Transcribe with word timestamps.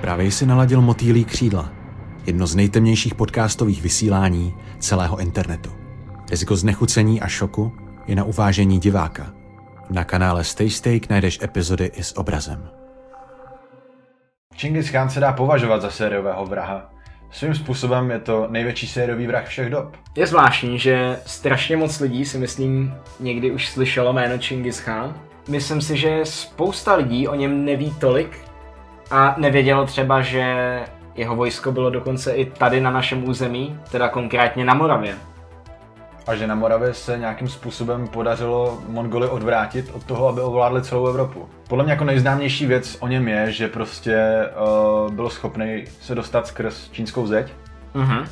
Právě 0.00 0.30
si 0.30 0.46
naladil 0.46 0.80
motýlí 0.80 1.24
křídla. 1.24 1.72
Jedno 2.26 2.46
z 2.46 2.54
nejtemnějších 2.54 3.14
podcastových 3.14 3.82
vysílání 3.82 4.54
celého 4.78 5.18
internetu. 5.18 5.70
Riziko 6.30 6.56
znechucení 6.56 7.20
a 7.20 7.28
šoku 7.28 7.72
je 8.06 8.14
na 8.14 8.24
uvážení 8.24 8.78
diváka. 8.78 9.32
Na 9.90 10.04
kanále 10.04 10.44
Stay 10.44 10.70
Steak 10.70 11.08
najdeš 11.08 11.38
epizody 11.42 11.90
i 11.94 12.02
s 12.02 12.18
obrazem. 12.18 12.68
Čingis 14.54 14.90
Khan 14.90 15.10
se 15.10 15.20
dá 15.20 15.32
považovat 15.32 15.82
za 15.82 15.90
sériového 15.90 16.46
vraha. 16.46 16.90
Svým 17.30 17.54
způsobem 17.54 18.10
je 18.10 18.18
to 18.18 18.46
největší 18.50 18.86
sériový 18.86 19.26
vrah 19.26 19.46
všech 19.46 19.70
dob. 19.70 19.96
Je 20.16 20.26
zvláštní, 20.26 20.78
že 20.78 21.18
strašně 21.26 21.76
moc 21.76 22.00
lidí 22.00 22.24
si 22.24 22.38
myslím 22.38 22.94
někdy 23.20 23.50
už 23.50 23.68
slyšelo 23.68 24.12
jméno 24.12 24.38
Čingis 24.38 24.80
Khan. 24.80 25.14
Myslím 25.48 25.80
si, 25.80 25.96
že 25.96 26.20
spousta 26.24 26.94
lidí 26.94 27.28
o 27.28 27.34
něm 27.34 27.64
neví 27.64 27.94
tolik 28.00 28.49
a 29.10 29.34
nevědělo 29.38 29.86
třeba, 29.86 30.22
že 30.22 30.80
jeho 31.14 31.36
vojsko 31.36 31.72
bylo 31.72 31.90
dokonce 31.90 32.32
i 32.32 32.44
tady 32.44 32.80
na 32.80 32.90
našem 32.90 33.28
území, 33.28 33.78
teda 33.90 34.08
konkrétně 34.08 34.64
na 34.64 34.74
Moravě. 34.74 35.14
A 36.26 36.34
že 36.34 36.46
na 36.46 36.54
Moravě 36.54 36.94
se 36.94 37.18
nějakým 37.18 37.48
způsobem 37.48 38.08
podařilo 38.08 38.78
Mongoly 38.88 39.28
odvrátit 39.28 39.90
od 39.94 40.04
toho, 40.04 40.28
aby 40.28 40.40
ovládli 40.40 40.82
celou 40.82 41.06
Evropu. 41.06 41.48
Podle 41.68 41.84
mě 41.84 41.92
jako 41.92 42.04
nejznámější 42.04 42.66
věc 42.66 42.96
o 43.00 43.08
něm 43.08 43.28
je, 43.28 43.52
že 43.52 43.68
prostě 43.68 44.46
uh, 45.04 45.12
byl 45.12 45.30
schopný 45.30 45.84
se 46.00 46.14
dostat 46.14 46.46
skrz 46.46 46.90
čínskou 46.90 47.26
zeď. 47.26 47.52
Mhm. 47.94 48.26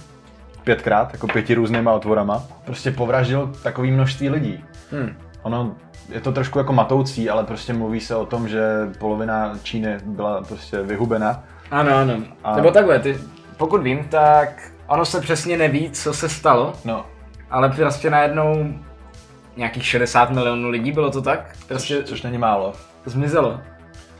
Pětkrát, 0.64 1.12
jako 1.12 1.26
pěti 1.26 1.54
různýma 1.54 1.92
otvorama. 1.92 2.42
Prostě 2.64 2.90
povraždil 2.90 3.52
takový 3.62 3.90
množství 3.90 4.28
lidí. 4.28 4.64
Hm. 4.92 5.16
Ono 5.42 5.74
je 6.08 6.20
to 6.20 6.32
trošku 6.32 6.58
jako 6.58 6.72
matoucí, 6.72 7.30
ale 7.30 7.44
prostě 7.44 7.72
mluví 7.72 8.00
se 8.00 8.16
o 8.16 8.26
tom, 8.26 8.48
že 8.48 8.62
polovina 8.98 9.58
Číny 9.62 9.96
byla 10.04 10.42
prostě 10.42 10.82
vyhubena. 10.82 11.44
Ano, 11.70 11.96
ano. 11.96 12.14
A- 12.44 12.56
Nebo 12.56 12.70
takhle, 12.70 12.98
ty, 12.98 13.18
pokud 13.56 13.82
vím, 13.82 14.04
tak 14.04 14.70
ono 14.86 15.04
se 15.04 15.20
přesně 15.20 15.56
neví, 15.58 15.90
co 15.90 16.14
se 16.14 16.28
stalo, 16.28 16.72
No, 16.84 17.06
ale 17.50 17.68
prostě 17.68 18.10
najednou 18.10 18.74
nějakých 19.56 19.86
60 19.86 20.30
milionů 20.30 20.68
lidí, 20.68 20.92
bylo 20.92 21.10
to 21.10 21.22
tak? 21.22 21.56
Prostě 21.68 21.96
což, 22.02 22.08
což 22.08 22.22
není 22.22 22.38
málo. 22.38 22.72
zmizelo. 23.04 23.60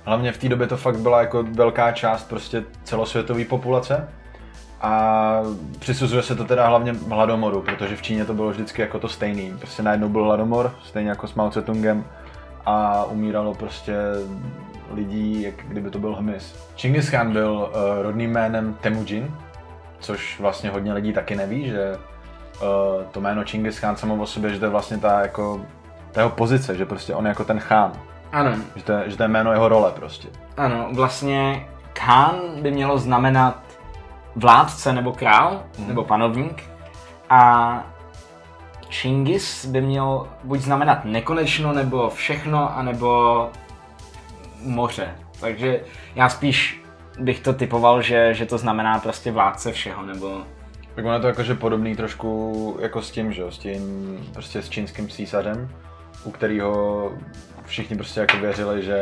Hlavně 0.05 0.33
v 0.33 0.39
té 0.39 0.49
době 0.49 0.67
to 0.67 0.77
fakt 0.77 0.97
byla 0.99 1.21
jako 1.21 1.43
velká 1.43 1.93
část 1.93 2.29
prostě 2.29 2.65
celosvětové 2.85 3.45
populace. 3.45 4.09
A 4.81 5.41
přisuzuje 5.79 6.23
se 6.23 6.35
to 6.37 6.45
teda 6.45 6.67
hlavně 6.69 6.95
hladomoru, 7.09 7.63
protože 7.63 7.97
v 7.97 8.03
Číně 8.03 8.25
to 8.25 8.35
bylo 8.35 8.51
vždycky 8.51 8.83
jako 8.83 8.99
to 8.99 9.09
stejný. 9.09 9.53
Prostě 9.59 9.83
najednou 9.83 10.09
byl 10.09 10.25
hladomor, 10.25 10.75
stejně 10.85 11.09
jako 11.11 11.27
s 11.29 11.35
Mao 11.35 11.51
Tse-tungem 11.51 12.05
a 12.67 13.05
umíralo 13.05 13.55
prostě 13.55 13.95
lidí, 14.95 15.43
jak 15.43 15.55
kdyby 15.69 15.91
to 15.91 15.99
byl 15.99 16.15
hmyz. 16.15 16.69
Čingis 16.75 17.11
Khan 17.11 17.33
byl 17.33 17.51
uh, 17.53 18.03
rodným 18.03 18.31
jménem 18.31 18.75
Temujin, 18.81 19.35
což 20.01 20.41
vlastně 20.41 20.71
hodně 20.71 20.93
lidí 20.93 21.13
taky 21.13 21.37
neví, 21.37 21.69
že 21.69 21.97
uh, 21.97 22.67
to 23.11 23.21
jméno 23.21 23.45
Čingis 23.45 23.81
Khan 23.81 23.97
samo 23.97 24.15
o 24.15 24.27
sobě, 24.27 24.51
že 24.51 24.59
to 24.59 24.65
je 24.65 24.71
vlastně 24.71 24.99
ta 24.99 25.21
jako 25.21 25.61
ta 26.13 26.21
jeho 26.21 26.31
pozice, 26.31 26.77
že 26.77 26.87
prostě 26.87 27.15
on 27.15 27.25
je 27.25 27.29
jako 27.29 27.45
ten 27.45 27.61
chán, 27.61 27.93
Ano, 28.33 28.53
že 28.77 28.83
to, 28.83 28.93
je, 28.93 29.11
že 29.11 29.17
to 29.17 29.23
je 29.23 29.29
jméno 29.29 29.53
jeho 29.53 29.69
role 29.69 29.93
prostě. 29.97 30.29
ano, 30.57 30.89
vlastně 30.93 31.67
Khan 31.93 32.37
by 32.63 32.71
mělo 32.71 32.99
znamenat 32.99 33.57
vládce 34.39 34.93
nebo 34.93 35.13
král, 35.13 35.63
Mhm. 35.79 35.89
nebo 35.89 36.05
panovník 36.05 36.63
a 37.31 37.85
Chingis 38.91 39.67
by 39.67 39.81
měl 39.81 40.29
buď 40.45 40.61
znamenat 40.61 41.05
nekonečno, 41.05 41.73
nebo 41.73 42.11
všechno, 42.11 42.77
anebo 42.79 43.49
moře. 44.63 45.15
Takže 45.41 45.81
já 46.15 46.29
spíš 46.29 46.83
bych 47.19 47.41
to 47.41 47.53
typoval, 47.53 48.03
že, 48.03 48.35
že 48.35 48.47
to 48.47 48.59
znamená 48.59 48.99
prostě 48.99 49.33
vládce 49.33 49.73
všeho, 49.73 50.03
nebo 50.07 50.43
Tak 50.95 51.05
ono 51.05 51.15
je 51.15 51.21
to 51.21 51.27
jakože 51.27 51.55
podobný 51.55 51.97
trošku 51.97 52.77
jako 52.81 53.03
s 53.03 53.11
tím, 53.11 53.33
že 53.33 53.43
jo, 53.43 53.51
s 53.51 53.59
tím 53.59 53.81
prostě 54.33 54.63
s 54.63 54.69
čínským 54.69 55.09
císařem, 55.09 55.69
u 56.25 56.31
kterého 56.31 57.11
všichni 57.65 57.97
prostě 57.97 58.21
jako 58.21 58.37
věřili, 58.37 58.83
že 58.83 58.99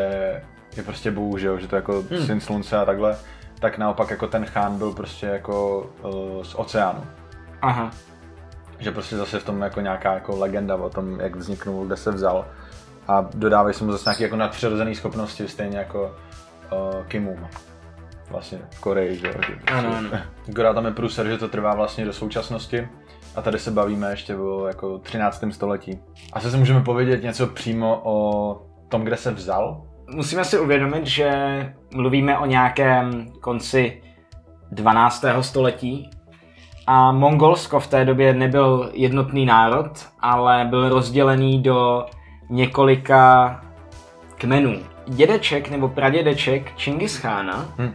je 0.77 0.83
prostě 0.83 1.11
bůh, 1.11 1.39
že 1.39 1.47
jo, 1.47 1.59
že 1.59 1.69
to 1.69 1.77
je 1.77 1.79
jako 1.79 2.05
hmm. 2.11 2.27
syn 2.27 2.41
slunce 2.41 2.77
a 2.79 2.85
takhle, 2.85 3.17
tak 3.61 3.79
naopak 3.79 4.11
jako 4.11 4.27
ten 4.27 4.45
chán 4.47 4.79
byl 4.79 4.93
prostě 4.93 5.27
jako 5.27 5.87
uh, 6.03 6.43
z 6.43 6.55
oceánu. 6.55 7.05
aha, 7.63 7.91
Že 8.79 8.93
prostě 8.93 9.17
zase 9.17 9.39
v 9.41 9.45
tom 9.45 9.63
jako 9.63 9.81
nějaká 9.81 10.13
jako 10.15 10.37
legenda 10.37 10.77
o 10.77 10.91
tom, 10.91 11.21
jak 11.21 11.37
vzniknul, 11.37 11.87
kde 11.87 11.97
se 11.97 12.11
vzal. 12.11 12.47
A 13.09 13.27
dodávají 13.35 13.75
se 13.75 13.85
mu 13.85 13.93
zase 13.93 14.11
nějaké 14.11 14.23
jako 14.25 14.37
nadpřirozené 14.37 14.95
schopnosti, 14.95 15.49
stejně 15.49 15.79
jako 15.79 16.03
uh, 16.73 17.05
Kimum. 17.09 17.47
Vlastně 18.31 18.59
v 18.71 18.81
Koreji, 18.81 19.17
že 19.19 19.27
jo. 19.27 19.33
že 19.33 19.39
prostě- 19.39 19.73
Ano, 19.73 19.97
ano. 19.97 20.11
Akorát 20.51 20.75
tam 20.75 20.85
je 20.87 20.91
průser, 20.93 21.27
že 21.29 21.39
to 21.39 21.49
trvá 21.49 21.75
vlastně 21.75 22.05
do 22.05 22.13
současnosti. 22.13 22.89
A 23.37 23.43
tady 23.43 23.59
se 23.59 23.71
bavíme 23.71 24.11
ještě 24.11 24.37
o 24.37 24.67
jako 24.67 24.99
13. 24.99 25.45
století. 25.51 25.99
Asi 26.33 26.51
si 26.51 26.57
můžeme 26.57 26.81
povědět 26.81 27.23
něco 27.23 27.47
přímo 27.47 28.01
o 28.05 28.67
tom, 28.89 29.05
kde 29.05 29.17
se 29.17 29.31
vzal. 29.31 29.83
Musíme 30.11 30.45
si 30.45 30.59
uvědomit, 30.59 31.07
že 31.07 31.31
mluvíme 31.95 32.39
o 32.39 32.47
nějakém 32.47 33.27
konci 33.41 34.03
12. 34.71 35.25
století 35.41 36.11
a 36.87 37.13
Mongolsko 37.13 37.81
v 37.81 37.87
té 37.87 38.05
době 38.05 38.35
nebyl 38.35 38.91
jednotný 38.93 39.47
národ, 39.47 39.91
ale 40.21 40.67
byl 40.71 40.89
rozdělený 40.89 41.63
do 41.63 42.07
několika 42.51 43.61
kmenů. 44.35 44.79
Dědeček 45.07 45.71
nebo 45.71 45.89
pradědeček 45.89 46.77
Čingis 46.77 47.17
Chána 47.17 47.67
Hm. 47.79 47.93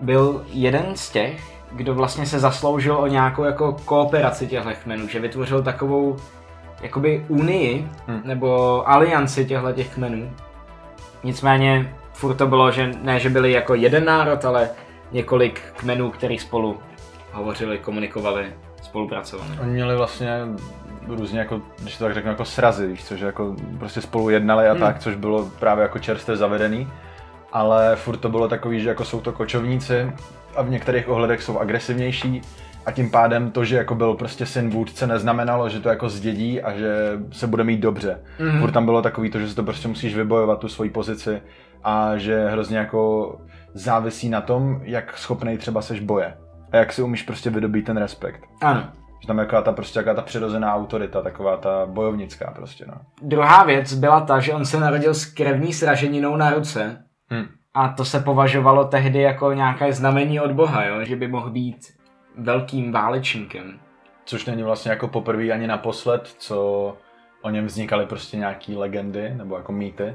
byl 0.00 0.44
jeden 0.52 0.96
z 0.96 1.10
těch, 1.10 1.52
kdo 1.72 1.94
vlastně 1.94 2.26
se 2.26 2.38
zasloužil 2.40 2.96
o 2.96 3.06
nějakou 3.06 3.44
jako 3.44 3.76
kooperaci 3.84 4.46
těchto 4.46 4.70
kmenů, 4.82 5.08
že 5.08 5.20
vytvořil 5.20 5.62
takovou 5.62 6.16
jakoby 6.82 7.24
unii 7.28 7.88
Hm. 8.08 8.20
nebo 8.24 8.82
alianci 8.88 9.44
těchto 9.44 9.72
těch 9.72 9.94
kmenů. 9.94 10.30
Nicméně 11.24 11.94
furt 12.12 12.34
to 12.34 12.46
bylo, 12.46 12.70
že 12.70 12.90
ne, 13.02 13.18
že 13.20 13.30
byli 13.30 13.52
jako 13.52 13.74
jeden 13.74 14.04
národ, 14.04 14.44
ale 14.44 14.70
několik 15.12 15.60
kmenů, 15.76 16.10
který 16.10 16.38
spolu 16.38 16.78
hovořili, 17.32 17.78
komunikovali, 17.78 18.46
spolupracovali. 18.82 19.50
Oni 19.62 19.70
měli 19.72 19.96
vlastně 19.96 20.38
různě 21.06 21.38
jako, 21.38 21.60
když 21.82 21.96
to 21.96 22.04
tak 22.04 22.14
řeknu, 22.14 22.30
jako 22.30 22.44
srazy, 22.44 22.86
víš 22.86 23.04
co, 23.04 23.16
že 23.16 23.26
jako 23.26 23.56
prostě 23.78 24.00
spolu 24.00 24.30
jednali 24.30 24.68
a 24.68 24.72
Hmm. 24.72 24.80
tak, 24.80 24.98
což 24.98 25.14
bylo 25.14 25.50
právě 25.58 25.82
jako 25.82 25.98
čerstvě 25.98 26.36
zavedený. 26.36 26.88
Ale 27.52 27.96
furt 27.96 28.16
to 28.16 28.28
bylo 28.28 28.48
takový, 28.48 28.80
že 28.80 28.88
jako 28.88 29.04
jsou 29.04 29.20
to 29.20 29.32
kočovníci 29.32 30.12
a 30.56 30.62
v 30.62 30.70
některých 30.70 31.08
ohledech 31.08 31.42
jsou 31.42 31.58
agresivnější 31.58 32.42
a 32.86 32.90
tím 32.90 33.10
pádem 33.10 33.50
to, 33.50 33.64
že 33.64 33.76
jako 33.76 33.94
byl 33.94 34.14
prostě 34.14 34.46
syn 34.46 34.70
vůdce, 34.70 35.06
neznamenalo, 35.06 35.68
že 35.68 35.80
to 35.80 35.88
jako 35.88 36.08
zdědí 36.08 36.62
a 36.62 36.72
že 36.78 37.18
se 37.32 37.46
bude 37.46 37.64
mít 37.64 37.80
dobře. 37.80 38.20
Mhm. 38.38 38.60
Furt 38.60 38.70
tam 38.72 38.84
bylo 38.84 39.02
takový 39.02 39.30
to, 39.30 39.38
že 39.38 39.48
si 39.48 39.54
to 39.56 39.62
prostě 39.62 39.88
musíš 39.88 40.16
vybojovat 40.16 40.58
tu 40.58 40.68
svoji 40.68 40.90
pozici 40.90 41.42
a 41.84 42.16
že 42.16 42.48
hrozně 42.48 42.78
jako 42.78 43.36
závisí 43.74 44.28
na 44.28 44.40
tom, 44.40 44.80
jak 44.82 45.18
schopnej 45.18 45.58
třeba 45.58 45.82
seš 45.82 46.00
boje. 46.00 46.34
A 46.72 46.76
jak 46.76 46.92
si 46.92 47.02
umíš 47.02 47.22
prostě 47.22 47.50
vydobít 47.50 47.86
ten 47.86 47.96
respekt. 47.96 48.40
Ano. 48.62 48.84
Že 49.20 49.26
tam 49.26 49.38
je 49.38 49.44
taková 49.44 49.62
ta 49.62 49.72
prostě 49.72 49.98
taková 49.98 50.14
ta 50.14 50.22
přirozená 50.22 50.74
autorita, 50.74 51.22
taková 51.22 51.56
ta 51.56 51.86
bojovnická 51.86 52.52
prostě, 52.56 52.84
no. 52.88 52.94
Druhá 53.22 53.64
věc 53.64 53.94
byla 53.94 54.20
ta, 54.20 54.40
že 54.40 54.52
on 54.54 54.64
se 54.64 54.80
narodil 54.80 55.14
s 55.14 55.24
krevní 55.24 55.72
sraženinou 55.72 56.36
na 56.36 56.50
ruce 56.50 56.96
Hm. 57.32 57.46
a 57.74 57.88
to 57.88 58.04
se 58.04 58.20
považovalo 58.20 58.84
tehdy 58.84 59.20
jako 59.20 59.52
nějaké 59.52 59.92
znamení 59.92 60.40
od 60.40 60.52
Boha, 60.52 60.84
jo? 60.84 61.04
že 61.04 61.16
by 61.16 61.28
mohl 61.28 61.50
být 61.50 61.78
velkým 62.38 62.92
válečníkem. 62.92 63.78
Což 64.24 64.46
není 64.46 64.62
vlastně 64.62 64.90
jako 64.90 65.08
poprvé 65.08 65.50
ani 65.50 65.66
naposled, 65.66 66.34
co 66.38 66.96
o 67.42 67.50
něm 67.50 67.66
vznikaly 67.66 68.06
prostě 68.06 68.36
nějaký 68.36 68.76
legendy 68.76 69.30
nebo 69.34 69.56
jako 69.56 69.72
mýty. 69.72 70.14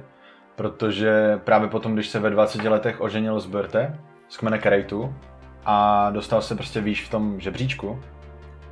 Protože 0.55 1.39
právě 1.43 1.69
potom, 1.69 1.93
když 1.93 2.07
se 2.07 2.19
ve 2.19 2.29
20 2.29 2.63
letech 2.63 3.01
oženil 3.01 3.39
s 3.39 3.45
Birte, 3.45 3.99
z 4.29 4.37
kmene 4.37 4.57
Kerejtu, 4.57 5.13
a 5.65 6.09
dostal 6.11 6.41
se 6.41 6.55
prostě 6.55 6.81
výš 6.81 7.05
v 7.05 7.09
tom 7.09 7.39
žebříčku, 7.39 7.99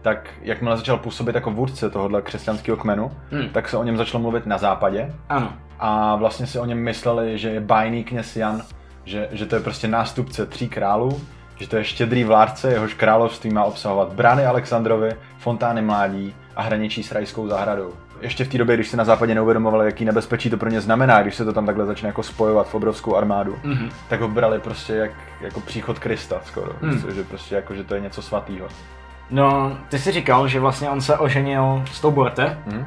tak 0.01 0.29
jakmile 0.41 0.77
začal 0.77 0.97
působit 0.97 1.35
jako 1.35 1.51
vůdce 1.51 1.89
tohohle 1.89 2.21
křesťanského 2.21 2.77
kmenu, 2.77 3.11
Hm. 3.31 3.49
tak 3.53 3.69
se 3.69 3.77
o 3.77 3.83
něm 3.83 3.97
začalo 3.97 4.21
mluvit 4.21 4.45
na 4.45 4.57
západě 4.57 5.13
Ano. 5.29 5.53
a 5.79 6.15
vlastně 6.15 6.47
si 6.47 6.59
o 6.59 6.65
něm 6.65 6.77
mysleli, 6.77 7.37
že 7.37 7.49
je 7.49 7.59
bájný 7.59 8.03
kněz 8.03 8.35
Jan, 8.35 8.61
že, 9.03 9.27
že 9.31 9.45
to 9.45 9.55
je 9.55 9.61
prostě 9.61 9.87
nástupce 9.87 10.45
tří 10.45 10.69
králů, 10.69 11.21
že 11.55 11.67
to 11.69 11.75
je 11.77 11.83
štědrý 11.83 12.23
vládce, 12.23 12.71
jehož 12.71 12.93
království 12.93 13.49
má 13.53 13.63
obsahovat 13.63 14.13
brány 14.13 14.45
Alexandrovy, 14.45 15.11
fontány 15.37 15.81
mládí 15.81 16.35
a 16.55 16.61
hraničí 16.61 17.03
s 17.03 17.11
rajskou 17.11 17.47
zahradou. 17.47 17.93
Ještě 18.21 18.45
v 18.45 18.47
té 18.47 18.57
době, 18.57 18.75
když 18.75 18.87
se 18.87 18.97
na 18.97 19.05
západě 19.05 19.35
neuvědomovali, 19.35 19.85
jaký 19.85 20.05
nebezpečí 20.05 20.49
to 20.49 20.57
pro 20.57 20.69
ně 20.69 20.81
znamená, 20.81 21.21
když 21.21 21.35
se 21.35 21.45
to 21.45 21.53
tam 21.53 21.65
takhle 21.65 21.85
začne 21.85 22.07
jako 22.09 22.23
spojovat 22.23 22.67
v 22.67 22.75
obrovskou 22.75 23.15
armádu, 23.15 23.55
Mhm. 23.63 23.89
tak 24.09 24.21
ho 24.21 24.27
brali 24.27 24.59
prostě 24.59 24.93
jak, 24.93 25.11
jako 25.41 25.59
příchod 25.61 25.99
Krista 25.99 26.41
skoro, 26.45 26.71
Hmm. 26.81 27.11
že 27.15 27.23
prostě 27.23 27.55
jako, 27.55 27.75
že 27.75 27.83
to 27.83 27.95
je 27.95 28.01
něco 28.01 28.21
svatýho. 28.21 28.67
No, 29.31 29.77
ty 29.89 29.99
jsi 29.99 30.11
říkal, 30.11 30.47
že 30.47 30.59
vlastně 30.59 30.89
on 30.89 31.01
se 31.01 31.17
oženil 31.17 31.83
s 31.91 32.01
tou 32.01 32.11
Borte. 32.11 32.57
Hm? 32.73 32.85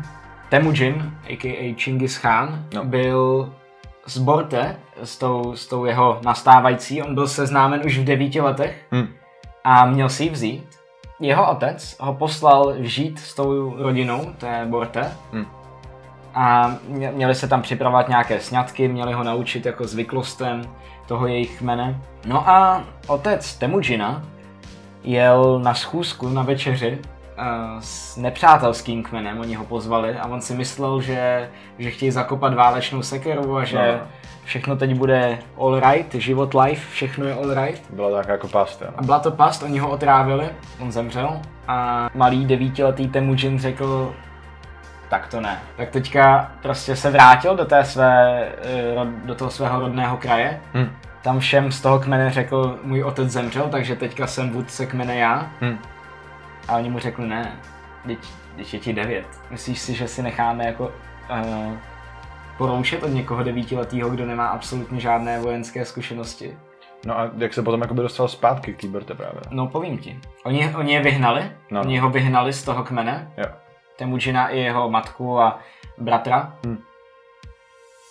Temujin, 0.48 1.12
a.k.a. 1.30 1.74
Chingis 1.78 2.18
Khan, 2.18 2.64
No. 2.74 2.84
byl 2.84 3.52
s 4.08 4.18
Borte, 4.18 4.76
s 5.02 5.18
tou, 5.18 5.56
s 5.56 5.66
tou 5.66 5.84
jeho 5.84 6.18
nastávající, 6.24 7.02
on 7.02 7.14
byl 7.14 7.28
seznámen 7.28 7.80
už 7.86 7.98
v 7.98 8.04
devíti 8.04 8.40
letech 8.40 8.86
Hm. 8.94 9.08
a 9.64 9.86
měl 9.86 10.08
si 10.08 10.24
ji 10.24 10.30
vzít. 10.30 10.68
Jeho 11.20 11.50
otec 11.50 11.96
ho 12.00 12.14
poslal 12.14 12.74
žít 12.78 13.18
s 13.18 13.34
tou 13.34 13.74
rodinou, 13.82 14.26
to 14.38 14.46
je 14.46 14.66
Borte. 14.66 15.12
Hm. 15.32 15.46
A 16.34 16.74
mě- 16.88 17.10
měli 17.12 17.34
se 17.34 17.48
tam 17.48 17.62
připravovat 17.62 18.08
nějaké 18.08 18.40
sňatky, 18.40 18.88
měli 18.88 19.12
ho 19.12 19.24
naučit 19.24 19.66
jako 19.66 19.84
zvyklostem 19.86 20.62
toho 21.06 21.26
jejich 21.26 21.60
jmene. 21.62 22.00
No 22.26 22.48
a 22.48 22.84
otec 23.06 23.54
Temujina 23.54 24.22
jel 25.04 25.58
na 25.60 25.74
schůzku, 25.74 26.28
na 26.28 26.42
večeři 26.42 26.98
s 27.80 28.16
nepřátelským 28.16 29.02
kmenem, 29.02 29.40
oni 29.40 29.54
ho 29.54 29.64
pozvali 29.64 30.14
a 30.18 30.26
on 30.26 30.40
si 30.40 30.54
myslel, 30.54 31.00
že, 31.00 31.50
že 31.78 31.90
chtějí 31.90 32.10
zakopat 32.10 32.54
válečnou 32.54 33.02
sekeru 33.02 33.56
a 33.56 33.64
že 33.64 33.76
No. 33.78 34.06
všechno 34.44 34.76
teď 34.76 34.94
bude 34.94 35.38
all 35.58 35.80
right, 35.80 36.14
život 36.14 36.54
life, 36.54 36.90
všechno 36.92 37.24
je 37.26 37.34
all 37.34 37.54
right. 37.54 37.82
Byla 37.90 38.08
to 38.10 38.16
taková 38.16 38.32
jako 38.32 38.48
pasta, 38.48 38.86
A 38.96 39.00
no. 39.00 39.06
byla 39.06 39.18
to 39.18 39.30
past, 39.30 39.62
oni 39.62 39.78
ho 39.78 39.90
otrávili, 39.90 40.48
on 40.80 40.92
zemřel 40.92 41.40
a 41.68 42.08
malý 42.14 42.46
devítiletý 42.46 43.08
Temujin 43.08 43.58
řekl, 43.58 44.14
tak 45.10 45.26
to 45.26 45.40
ne. 45.40 45.58
Tak 45.76 45.90
teďka 45.90 46.52
prostě 46.62 46.96
se 46.96 47.10
vrátil 47.10 47.56
do, 47.56 47.64
té 47.64 47.84
své, 47.84 48.42
eh, 48.62 49.06
do 49.24 49.34
toho 49.34 49.50
svého 49.50 49.80
rodného 49.80 50.16
kraje, 50.16 50.60
Hm. 50.74 50.90
tam 51.22 51.38
všem 51.38 51.72
z 51.72 51.80
toho 51.80 51.98
kmene 51.98 52.30
řekl, 52.30 52.78
můj 52.82 53.02
otec 53.04 53.30
zemřel, 53.30 53.68
takže 53.70 53.96
teďka 53.96 54.26
jsem 54.26 54.50
vůdce 54.50 54.86
kmene 54.86 55.16
já. 55.16 55.46
Hm. 55.60 55.78
A 56.68 56.76
oni 56.76 56.90
mu 56.90 56.98
řekli, 56.98 57.26
ne, 57.26 57.56
teď, 58.06 58.18
teď 58.56 58.74
je 58.74 58.80
ti 58.80 58.92
devět. 58.92 59.26
Myslíš 59.50 59.78
si, 59.80 59.94
že 59.94 60.08
si 60.08 60.22
necháme 60.22 60.66
jako 60.66 60.84
uh, 61.30 61.76
poroušet 62.58 63.02
od 63.02 63.08
někoho 63.08 63.42
devítiletého, 63.42 64.10
kdo 64.10 64.26
nemá 64.26 64.46
absolutně 64.46 65.00
žádné 65.00 65.40
vojenské 65.40 65.84
zkušenosti? 65.84 66.58
No 67.06 67.18
a 67.18 67.30
jak 67.36 67.54
se 67.54 67.62
potom 67.62 67.80
jakoby 67.80 68.02
dostal 68.02 68.28
zpátky 68.28 68.74
k 68.74 68.76
Kýberte 68.76 69.14
právě? 69.14 69.40
No 69.50 69.66
povím 69.66 69.98
ti. 69.98 70.20
Oni, 70.44 70.74
oni 70.76 70.92
je 70.92 71.02
vyhnali, 71.02 71.50
No. 71.70 71.80
oni 71.80 71.98
ho 71.98 72.10
vyhnali 72.10 72.52
z 72.52 72.62
toho 72.62 72.84
kmene, 72.84 73.32
Jo. 73.36 73.44
Temujina 73.96 74.48
i 74.48 74.58
jeho 74.58 74.90
matku 74.90 75.40
a 75.40 75.58
bratra. 75.98 76.52
Hm. 76.66 76.78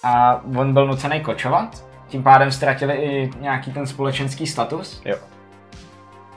A 0.04 0.42
on 0.58 0.74
byl 0.74 0.88
nucený 0.88 1.22
kočovat, 1.22 1.86
tím 2.08 2.24
pádem 2.24 2.52
ztratili 2.52 2.96
i 2.96 3.32
nějaký 3.40 3.74
ten 3.74 3.88
společenský 3.88 4.48
status. 4.48 5.02
Jo. 5.06 5.18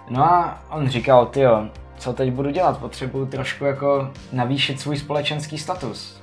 No 0.08 0.24
a 0.24 0.58
on 0.70 0.88
říkal, 0.88 1.26
tyjo, 1.26 1.68
co 2.00 2.12
teď 2.12 2.30
budu 2.32 2.50
dělat, 2.50 2.78
potřebuju 2.78 3.26
trošku 3.26 3.64
jako 3.64 4.10
navýšit 4.32 4.80
svůj 4.80 4.96
společenský 4.96 5.58
status. 5.58 6.22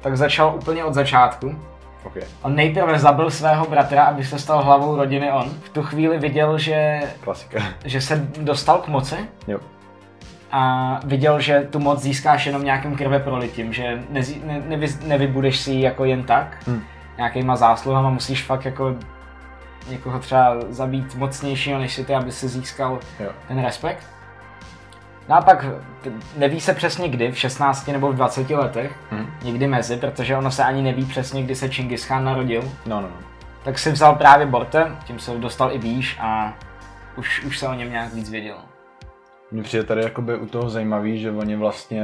Tak 0.00 0.16
začal 0.16 0.54
úplně 0.56 0.84
od 0.84 0.94
začátku. 0.94 1.54
OK. 2.04 2.12
On 2.42 2.54
nejprve 2.54 2.98
zabil 2.98 3.30
svého 3.30 3.66
bratra, 3.66 4.04
aby 4.04 4.24
se 4.24 4.38
stal 4.38 4.64
hlavou 4.64 4.96
rodiny 4.96 5.32
on. 5.32 5.50
V 5.62 5.68
tu 5.68 5.82
chvíli 5.82 6.18
viděl, 6.18 6.58
že, 6.58 7.00
Klasika. 7.20 7.62
že 7.84 8.00
se 8.00 8.28
dostal 8.40 8.78
k 8.78 8.88
moci 8.88 9.16
Jo. 9.48 9.58
a 10.52 11.00
viděl, 11.04 11.40
že 11.40 11.60
tu 11.70 11.78
moc 11.78 12.02
získáš 12.02 12.46
jenom 12.46 12.64
nějakým 12.64 12.96
krveprolitím, 12.96 13.72
že 13.72 14.02
nezi, 14.10 14.40
ne, 14.44 14.62
nevy, 14.66 14.86
nevybudeš 15.06 15.58
si 15.60 15.70
ji 15.70 15.82
jako 15.82 16.04
jen 16.04 16.24
tak, 16.24 16.56
Hm. 16.66 16.82
nějakýma 17.16 17.56
zásluhama, 17.56 18.10
musíš 18.10 18.42
fakt 18.44 18.64
jako 18.64 18.94
někoho 19.90 20.18
třeba 20.18 20.56
zabít 20.68 21.14
mocnějšího 21.14 21.78
než 21.78 21.94
si 21.94 22.04
ty, 22.04 22.14
aby 22.14 22.32
si 22.32 22.48
získal 22.48 22.98
Jo. 23.20 23.30
ten 23.48 23.62
respekt. 23.64 24.06
No 25.28 25.36
a 25.36 25.40
pak 25.40 25.64
neví 26.36 26.60
se 26.60 26.74
přesně 26.74 27.08
kdy, 27.08 27.32
v 27.32 27.38
16 27.38 27.88
nebo 27.88 28.12
v 28.12 28.14
20 28.14 28.50
letech, 28.50 28.92
Hm. 29.12 29.26
někdy 29.42 29.66
mezi, 29.66 29.96
protože 29.96 30.36
ono 30.36 30.50
se 30.50 30.64
ani 30.64 30.82
neví 30.82 31.04
přesně, 31.04 31.42
kdy 31.42 31.54
se 31.54 31.68
Čingis 31.68 32.06
Khan 32.06 32.24
narodil, 32.24 32.62
No, 32.86 33.00
no, 33.00 33.08
no. 33.08 33.26
tak 33.64 33.78
si 33.78 33.92
vzal 33.92 34.14
právě 34.14 34.46
Borte, 34.46 34.86
tím 35.04 35.18
se 35.18 35.30
dostal 35.38 35.72
i 35.72 35.78
výš 35.78 36.16
a 36.20 36.54
už, 37.16 37.44
už 37.44 37.58
se 37.58 37.68
o 37.68 37.74
něm 37.74 37.90
nějak 37.90 38.14
víc 38.14 38.30
vědělo. 38.30 38.58
Mně 39.50 39.62
přijde 39.62 39.84
tady 39.84 40.02
jakoby 40.02 40.36
u 40.36 40.46
toho 40.46 40.70
zajímavý, 40.70 41.20
že 41.20 41.30
oni 41.30 41.56
vlastně 41.56 42.02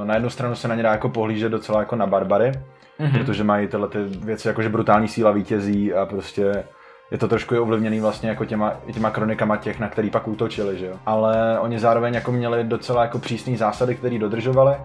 uh, 0.00 0.06
na 0.06 0.14
jednu 0.14 0.30
stranu 0.30 0.54
se 0.54 0.68
na 0.68 0.74
ně 0.74 0.82
dá 0.82 0.92
jako 0.92 1.08
pohlížet 1.08 1.52
docela 1.52 1.80
jako 1.80 1.96
na 1.96 2.06
barbary, 2.06 2.52
Mhm. 3.00 3.10
protože 3.18 3.44
mají 3.44 3.68
tyhle 3.68 3.88
ty 3.88 3.98
věci, 4.04 4.48
jako 4.48 4.62
že 4.62 4.68
brutální 4.68 5.08
síla 5.08 5.30
vítězí 5.30 5.94
a 5.94 6.06
prostě 6.06 6.64
je 7.10 7.18
to 7.18 7.28
trošku 7.28 7.54
je 7.54 7.60
ovlivněný 7.60 8.00
vlastně 8.00 8.28
jako 8.28 8.44
těma, 8.44 8.72
těma 8.92 9.10
kronikama 9.10 9.56
těch, 9.56 9.78
na 9.78 9.88
který 9.88 10.10
pak 10.10 10.28
útočili, 10.28 10.78
že 10.78 10.86
jo. 10.86 10.96
Ale 11.06 11.60
oni 11.60 11.78
zároveň 11.78 12.14
jako 12.14 12.32
měli 12.32 12.64
docela 12.64 13.02
jako 13.02 13.18
přísné 13.18 13.56
zásady, 13.56 13.94
které 13.94 14.18
dodržovali 14.18 14.76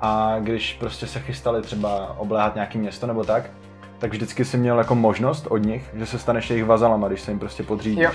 a 0.00 0.36
když 0.40 0.74
prostě 0.74 1.06
se 1.06 1.20
chystali 1.20 1.62
třeba 1.62 2.14
obléhat 2.18 2.54
nějaký 2.54 2.78
město 2.78 3.06
nebo 3.06 3.24
tak, 3.24 3.50
tak 3.98 4.10
vždycky 4.10 4.44
si 4.44 4.56
měl 4.56 4.78
jako 4.78 4.94
možnost 4.94 5.46
od 5.46 5.56
nich, 5.58 5.90
že 5.94 6.06
se 6.06 6.18
staneš 6.18 6.50
jejich 6.50 6.64
vazalama, 6.64 7.08
když 7.08 7.20
se 7.20 7.30
jim 7.30 7.38
prostě 7.38 7.62
podřídíš. 7.62 8.04
Jo. 8.04 8.10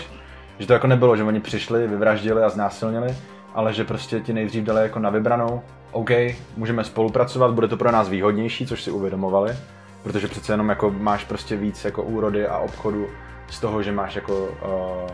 Že 0.59 0.67
to 0.67 0.73
jako 0.73 0.87
nebylo, 0.87 1.17
že 1.17 1.23
oni 1.23 1.39
přišli, 1.39 1.87
vyvraždili 1.87 2.43
a 2.43 2.49
znásilnili, 2.49 3.15
ale 3.53 3.73
že 3.73 3.83
prostě 3.83 4.19
ti 4.19 4.33
nejdřív 4.33 4.63
dali 4.63 4.81
jako 4.81 4.99
na 4.99 5.09
vybranou, 5.09 5.61
OK, 5.91 6.09
můžeme 6.57 6.83
spolupracovat, 6.83 7.51
bude 7.51 7.67
to 7.67 7.77
pro 7.77 7.91
nás 7.91 8.09
výhodnější, 8.09 8.65
což 8.65 8.83
si 8.83 8.91
uvědomovali, 8.91 9.55
protože 10.03 10.27
přece 10.27 10.53
jenom 10.53 10.69
jako 10.69 10.91
máš 10.97 11.23
prostě 11.23 11.55
víc 11.55 11.85
jako 11.85 12.03
úrody 12.03 12.47
a 12.47 12.57
obchodu 12.57 13.07
z 13.49 13.59
toho, 13.59 13.83
že 13.83 13.91
máš 13.91 14.15
jako 14.15 14.43
uh, 14.43 15.09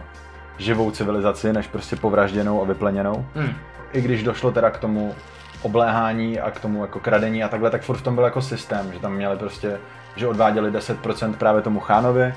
živou 0.58 0.92
civilizaci, 0.92 1.54
než 1.54 1.68
prostě 1.68 1.96
povražděnou 1.96 2.62
a 2.62 2.66
vypleněnou. 2.66 3.26
Hmm. 3.36 3.54
I 3.94 4.02
když 4.02 4.24
došlo 4.24 4.52
teda 4.52 4.70
k 4.70 4.78
tomu 4.78 5.16
obléhání 5.62 6.40
a 6.40 6.52
k 6.52 6.60
tomu 6.60 6.82
jako 6.82 7.00
kradení 7.00 7.44
a 7.44 7.48
takhle, 7.48 7.70
tak 7.70 7.82
furt 7.82 7.98
v 7.98 8.02
tom 8.02 8.16
byl 8.16 8.24
jako 8.24 8.42
systém, 8.42 8.94
že 8.94 9.00
tam 9.00 9.14
měli 9.14 9.38
prostě, 9.38 9.80
že 10.16 10.28
odváděli 10.28 10.72
10% 10.72 11.34
právě 11.34 11.62
tomu 11.62 11.80
chánovi, 11.80 12.24
eh, 12.24 12.34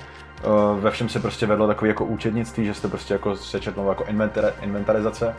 ve 0.80 0.90
všem 0.90 1.08
se 1.08 1.20
prostě 1.20 1.46
vedlo 1.46 1.66
takový 1.66 1.88
jako 1.88 2.04
účetnictví, 2.04 2.64
že 2.64 2.74
jste 2.74 2.88
prostě 2.88 3.14
jako 3.14 3.36
sečetnou 3.36 3.88
jako 3.88 4.04
inventar- 4.04 4.52
inventarizace 4.60 5.34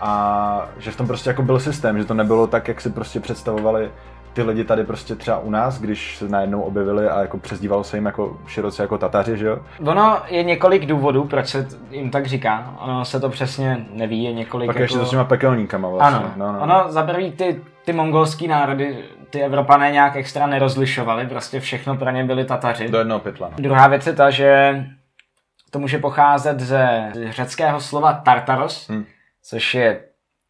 a 0.00 0.68
že 0.78 0.90
v 0.90 0.96
tom 0.96 1.06
prostě 1.06 1.30
jako 1.30 1.42
byl 1.42 1.60
systém, 1.60 1.98
že 1.98 2.04
to 2.04 2.14
nebylo 2.14 2.46
tak, 2.46 2.68
jak 2.68 2.80
si 2.80 2.90
prostě 2.90 3.20
představovali 3.20 3.90
ty 4.32 4.42
lidi 4.42 4.64
tady 4.64 4.84
prostě 4.84 5.14
třeba 5.14 5.38
u 5.38 5.50
nás, 5.50 5.80
když 5.80 6.16
se 6.16 6.28
najednou 6.28 6.60
objevili 6.62 7.08
a 7.08 7.20
jako 7.20 7.38
přezdívalo 7.38 7.84
se 7.84 7.96
jim 7.96 8.06
jako 8.06 8.38
široce 8.46 8.82
jako 8.82 8.98
Tataři, 8.98 9.36
že 9.36 9.46
jo? 9.46 9.58
Ono 9.86 10.18
je 10.28 10.42
několik 10.42 10.86
důvodů, 10.86 11.24
proč 11.24 11.48
se 11.48 11.68
jim 11.90 12.10
tak 12.10 12.26
říká. 12.26 12.74
Ono 12.80 13.04
se 13.04 13.20
to 13.20 13.28
přesně 13.28 13.86
neví, 13.92 14.24
je 14.24 14.32
několik 14.32 14.66
Pak 14.66 14.76
jako... 14.76 14.82
ještě 14.82 14.98
to 14.98 15.06
s 15.06 15.10
těma 15.10 15.24
pekelníkama 15.24 15.88
vlastně. 15.88 16.18
Ano, 16.18 16.32
no, 16.36 16.52
no. 16.52 16.60
ono 16.60 16.92
za 16.92 17.02
prvý 17.02 17.32
ty, 17.32 17.60
ty 17.84 17.92
mongolský 17.92 18.48
národy, 18.48 19.04
ty 19.30 19.42
Evropané 19.42 19.90
nějak 19.90 20.16
extra 20.16 20.46
nerozlišovali, 20.46 21.26
prostě 21.26 21.60
všechno 21.60 21.96
pro 21.96 22.10
ně 22.10 22.24
byli 22.24 22.44
Tataři. 22.44 22.88
Do 22.88 22.98
jednoho 22.98 23.20
pytla. 23.20 23.48
No. 23.48 23.54
Druhá 23.58 23.88
věc 23.88 24.06
je 24.06 24.12
ta, 24.12 24.30
že 24.30 24.84
to 25.70 25.78
může 25.78 25.98
pocházet 25.98 26.60
ze 26.60 27.12
řeckého 27.30 27.80
slova 27.80 28.12
tartaros, 28.12 28.88
Hm. 28.90 29.04
což 29.42 29.74
je 29.74 30.00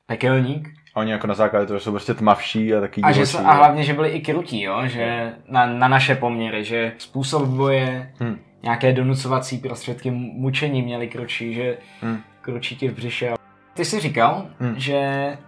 pekelník. 0.06 0.68
A 0.94 1.00
oni 1.00 1.12
jako 1.12 1.26
na 1.26 1.34
základě 1.34 1.66
toho 1.66 1.78
že 1.78 1.84
jsou 1.84 1.90
prostě 1.90 2.14
tmavší 2.14 2.74
a 2.74 2.80
taky 2.80 3.00
A, 3.02 3.10
že, 3.12 3.14
divočí, 3.14 3.32
jsou- 3.32 3.38
jo. 3.38 3.44
a 3.48 3.52
hlavně, 3.52 3.82
že 3.84 3.92
byli 3.94 4.08
i 4.08 4.20
krutí, 4.20 4.62
jo? 4.62 4.80
že 4.86 5.32
na, 5.48 5.66
na 5.66 5.88
naše 5.88 6.14
poměry, 6.14 6.64
že 6.64 6.92
způsob 6.98 7.48
boje, 7.48 8.12
Hm. 8.20 8.38
nějaké 8.62 8.92
donucovací 8.92 9.58
prostředky 9.58 10.10
mučení 10.10 10.82
měli 10.82 11.08
kručí, 11.08 11.54
že 11.54 11.76
Hm. 12.02 12.18
kručí 12.42 12.76
ti 12.76 12.88
v 12.88 12.94
břiše. 12.94 13.32
Ty 13.74 13.84
jsi 13.84 14.00
říkal, 14.00 14.46
Hm. 14.60 14.74
že 14.76 15.38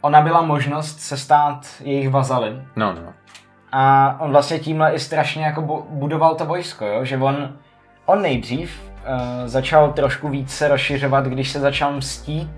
ona 0.00 0.20
byla 0.20 0.42
možnost 0.42 1.00
se 1.00 1.16
stát 1.16 1.66
jejich 1.84 2.08
vazalem. 2.10 2.66
No, 2.76 2.92
no. 2.92 3.12
A 3.72 4.16
on 4.20 4.30
vlastně 4.30 4.58
tímhle 4.58 4.92
i 4.94 4.98
strašně 4.98 5.44
jako 5.44 5.60
bu- 5.62 5.84
budoval 5.90 6.34
to 6.34 6.44
vojsko, 6.44 6.86
jo? 6.86 7.04
že 7.04 7.16
on, 7.18 7.56
on 8.06 8.22
nejdřív 8.22 8.80
uh, 8.90 9.46
začal 9.46 9.92
trošku 9.92 10.28
víc 10.28 10.50
se 10.54 10.68
rozšiřovat, 10.68 11.24
když 11.26 11.50
se 11.50 11.60
začal 11.60 11.92
mstít 11.92 12.50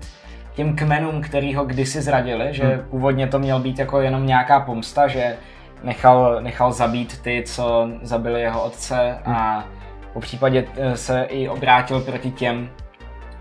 těm 0.53 0.75
kmenům, 0.75 1.21
který 1.21 1.55
ho 1.55 1.65
kdysi 1.65 2.01
zradili, 2.01 2.47
že 2.51 2.63
Hmm. 2.63 2.85
původně 2.89 3.27
to 3.27 3.39
měl 3.39 3.59
být 3.59 3.79
jako 3.79 4.01
jenom 4.01 4.25
nějaká 4.25 4.59
pomsta, 4.59 5.07
že 5.07 5.35
nechal, 5.83 6.37
nechal 6.41 6.71
zabít 6.71 7.21
ty, 7.21 7.43
co 7.47 7.89
zabili 8.01 8.41
jeho 8.41 8.63
otce 8.63 9.17
a 9.25 9.65
po 10.13 10.19
případě 10.19 10.65
eh, 10.77 10.97
se 10.97 11.23
i 11.23 11.49
obrátil 11.49 11.99
proti 11.99 12.31
těm, 12.31 12.69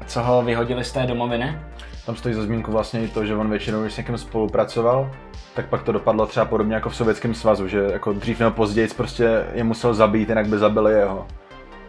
co 0.07 0.23
ho 0.23 0.43
vyhodili 0.43 0.85
z 0.85 0.93
té 0.93 1.07
domoviny. 1.07 1.59
Tam 2.07 2.17
stojí 2.17 2.35
za 2.35 2.43
zmínku 2.43 2.73
vlastně 2.73 3.01
i 3.01 3.09
to, 3.09 3.27
že 3.27 3.37
on 3.37 3.51
většinou, 3.51 3.83
když 3.83 3.93
s 3.95 3.97
někým 3.97 4.19
spolupracoval, 4.19 5.11
tak 5.55 5.67
pak 5.67 5.83
to 5.83 5.93
dopadlo 5.93 6.27
třeba 6.27 6.47
podobně 6.47 6.75
jako 6.75 6.91
v 6.91 6.97
Sovětském 6.97 7.35
svazu, 7.35 7.69
že 7.69 7.81
jako 7.93 8.13
dřív 8.13 8.41
nebo 8.41 8.51
později 8.51 8.89
prostě 8.97 9.45
je 9.53 9.65
musel 9.65 9.95
zabít, 9.95 10.29
jinak 10.29 10.47
by 10.47 10.59
zabili 10.59 10.93
jeho. 10.93 11.27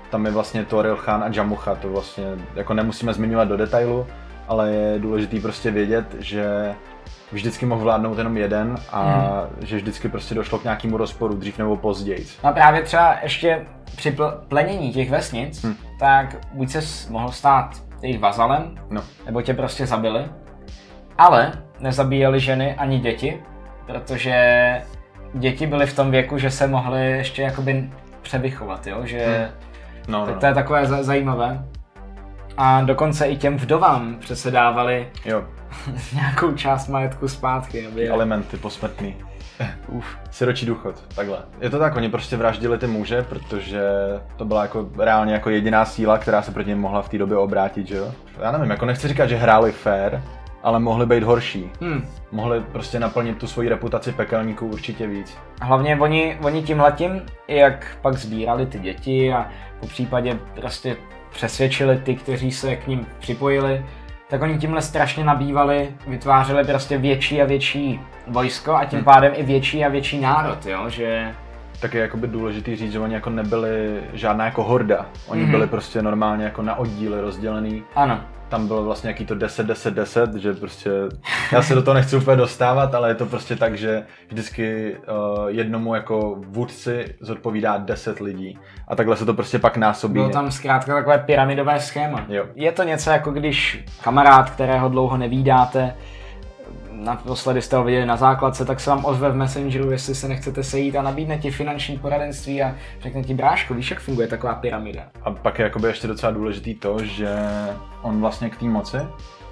Tam 0.09 0.25
je 0.25 0.31
vlastně 0.31 0.65
Toril 0.65 0.95
Khan 0.95 1.23
a 1.23 1.29
Jamucha, 1.33 1.75
to 1.75 1.89
vlastně 1.89 2.25
jako 2.55 2.73
nemusíme 2.73 3.13
zmiňovat 3.13 3.47
do 3.47 3.57
detailu, 3.57 4.07
ale 4.47 4.69
je 4.71 4.99
důležitý 4.99 5.39
prostě 5.39 5.71
vědět, 5.71 6.15
že 6.19 6.75
vždycky 7.31 7.65
mohl 7.65 7.81
vládnout 7.81 8.17
jenom 8.17 8.37
jeden 8.37 8.75
a 8.91 9.03
Mhm. 9.03 9.65
že 9.67 9.75
vždycky 9.75 10.09
prostě 10.09 10.35
došlo 10.35 10.59
k 10.59 10.63
nějakému 10.63 10.97
rozporu 10.97 11.33
dřív 11.35 11.57
nebo 11.57 11.77
později. 11.77 12.25
No 12.43 12.49
a 12.49 12.53
právě 12.53 12.81
třeba 12.81 13.15
ještě 13.23 13.65
při 13.95 14.11
pl- 14.11 14.37
plenění 14.47 14.91
těch 14.93 15.09
vesnic, 15.09 15.63
Hm. 15.65 15.75
tak 15.99 16.35
buď 16.53 16.69
se 16.69 17.11
mohl 17.11 17.31
stát 17.31 17.71
jejich 18.01 18.19
vazalem, 18.19 18.75
No, 18.89 19.01
nebo 19.25 19.41
tě 19.41 19.53
prostě 19.53 19.85
zabili, 19.87 20.25
ale 21.17 21.51
nezabíjeli 21.79 22.39
ženy 22.39 22.75
ani 22.75 22.99
děti, 22.99 23.41
protože 23.85 24.35
děti 25.33 25.67
byly 25.67 25.85
v 25.85 25.95
tom 25.95 26.11
věku, 26.11 26.37
že 26.37 26.51
se 26.51 26.67
mohly 26.67 27.11
ještě 27.11 27.41
jakoby 27.41 27.89
převychovat, 28.21 28.87
jo? 28.87 28.97
že 29.03 29.49
No, 30.07 30.25
tak 30.25 30.35
no, 30.35 30.39
to 30.39 30.45
je 30.45 30.51
no. 30.51 30.55
takové 30.55 30.85
za- 30.85 31.03
zajímavé. 31.03 31.63
A 32.57 32.81
dokonce 32.81 33.25
i 33.27 33.37
těm 33.37 33.57
vdovám 33.57 34.15
přece 34.19 34.51
dávali 34.51 35.09
Jo, 35.25 35.43
nějakou 36.13 36.51
část 36.51 36.87
majetku 36.87 37.27
zpátky, 37.27 37.87
aby 37.87 37.95
ty 37.95 38.09
alimenty 38.09 38.57
posmrtný. 38.57 39.15
Uf. 39.87 40.05
Siročí 40.31 40.65
důchod, 40.65 40.95
takhle. 41.15 41.37
Je 41.61 41.69
to 41.69 41.79
tak, 41.79 41.95
oni 41.95 42.09
prostě 42.09 42.37
vraždili 42.37 42.77
ty 42.77 42.87
muže, 42.87 43.25
protože 43.29 43.81
to 44.35 44.45
byla 44.45 44.61
jako 44.61 44.89
reálně 44.97 45.33
jako 45.33 45.49
jediná 45.49 45.85
síla, 45.85 46.17
která 46.17 46.41
se 46.41 46.51
proti 46.51 46.69
nim 46.69 46.79
mohla 46.79 47.01
v 47.01 47.09
té 47.09 47.17
době 47.17 47.37
obrátit, 47.37 47.87
že 47.87 47.97
jo? 47.97 48.11
Já 48.41 48.51
nevím, 48.51 48.69
jako 48.69 48.85
nechci 48.85 49.07
říkat, 49.07 49.27
že 49.27 49.35
hráli 49.35 49.71
fair, 49.71 50.21
ale 50.63 50.79
mohli 50.79 51.05
být 51.05 51.23
horší. 51.23 51.69
Hmm. 51.81 52.05
Mohli 52.31 52.61
prostě 52.61 52.99
naplnit 52.99 53.37
tu 53.37 53.47
svoji 53.47 53.69
reputaci 53.69 54.11
pekelníků 54.11 54.67
určitě 54.67 55.07
víc. 55.07 55.37
Hlavně 55.61 55.99
oni, 55.99 56.37
oni 56.43 56.63
tímhletím, 56.63 57.21
jak 57.47 57.97
pak 58.01 58.17
sbírali 58.17 58.65
ty 58.65 58.79
děti 58.79 59.33
a 59.33 59.49
po 59.79 59.87
případě 59.87 60.39
prostě 60.55 60.97
přesvědčili 61.33 61.97
ty, 61.97 62.15
kteří 62.15 62.51
se 62.51 62.75
k 62.75 62.87
ním 62.87 63.05
připojili, 63.19 63.85
tak 64.29 64.41
oni 64.41 64.57
tímhle 64.57 64.81
strašně 64.81 65.23
nabývali, 65.23 65.89
vytvářeli 66.07 66.63
prostě 66.63 66.97
větší 66.97 67.41
a 67.41 67.45
větší 67.45 67.99
vojsko 68.27 68.75
a 68.75 68.85
tím 68.85 68.97
Hmm. 68.99 69.05
pádem 69.05 69.33
i 69.35 69.43
větší 69.43 69.85
a 69.85 69.89
větší 69.89 70.19
národ, 70.21 70.65
jo, 70.65 70.89
že 70.89 71.31
Tak 71.79 71.93
je 71.93 72.01
jakoby 72.01 72.27
důležitý 72.27 72.75
říct, 72.75 72.91
že 72.91 72.99
oni 72.99 73.13
jako 73.13 73.29
nebyli 73.29 73.99
žádná 74.13 74.45
jako 74.45 74.63
horda. 74.63 75.05
Oni 75.27 75.41
Mhm. 75.41 75.51
byli 75.51 75.67
prostě 75.67 76.01
normálně 76.01 76.43
jako 76.43 76.61
na 76.61 76.75
oddíly 76.75 77.21
rozdělený. 77.21 77.83
ano, 77.95 78.21
Tam 78.51 78.67
bylo 78.67 78.83
vlastně 78.83 79.09
jaký 79.09 79.25
to 79.25 79.35
10, 79.35 79.67
10, 79.67 79.93
10, 79.93 80.33
že 80.33 80.53
prostě, 80.53 80.91
já 81.51 81.61
se 81.61 81.75
do 81.75 81.81
toho 81.81 81.95
nechci 81.95 82.15
úplně 82.15 82.37
dostávat, 82.37 82.95
ale 82.95 83.09
je 83.09 83.15
to 83.15 83.25
prostě 83.25 83.55
tak, 83.55 83.77
že 83.77 84.03
vždycky 84.27 84.95
uh, 84.95 85.47
jednomu 85.47 85.95
jako 85.95 86.35
vůdci 86.47 87.15
zodpovídá 87.21 87.77
10 87.77 88.19
lidí. 88.19 88.59
A 88.87 88.95
takhle 88.95 89.17
se 89.17 89.25
to 89.25 89.33
prostě 89.33 89.59
pak 89.59 89.77
násobí. 89.77 90.13
bylo 90.13 90.29
tam 90.29 90.51
zkrátka 90.51 90.93
takové 90.93 91.17
pyramidové 91.17 91.79
schéma. 91.79 92.25
Jo. 92.29 92.45
Je 92.55 92.71
to 92.71 92.83
něco 92.83 93.09
jako 93.09 93.31
když 93.31 93.83
kamarád, 94.03 94.49
kterého 94.49 94.89
dlouho 94.89 95.17
nevídáte, 95.17 95.93
naposledy 97.03 97.61
jste 97.61 97.75
ho 97.75 97.83
viděli 97.83 98.05
na 98.05 98.17
základce, 98.17 98.65
tak 98.65 98.79
se 98.79 98.89
vám 98.89 99.05
ozve 99.05 99.29
v 99.31 99.35
Messengeru, 99.35 99.91
jestli 99.91 100.15
se 100.15 100.27
nechcete 100.27 100.63
sejít 100.63 100.95
a 100.95 101.01
nabídne 101.01 101.37
ti 101.37 101.51
finanční 101.51 101.97
poradenství 101.97 102.63
a 102.63 102.75
řekne 103.01 103.23
ti, 103.23 103.33
bráško, 103.33 103.73
víš, 103.73 103.91
jak 103.91 103.99
funguje 103.99 104.27
taková 104.27 104.53
pyramida? 104.55 105.01
A 105.23 105.31
pak 105.31 105.59
je 105.59 105.63
jakoby 105.63 105.87
ještě 105.87 106.07
docela 106.07 106.31
důležitý 106.31 106.75
to, 106.75 107.03
že 107.03 107.29
on 108.01 108.21
vlastně 108.21 108.49
k 108.49 108.57
té 108.57 108.65
moci 108.65 108.97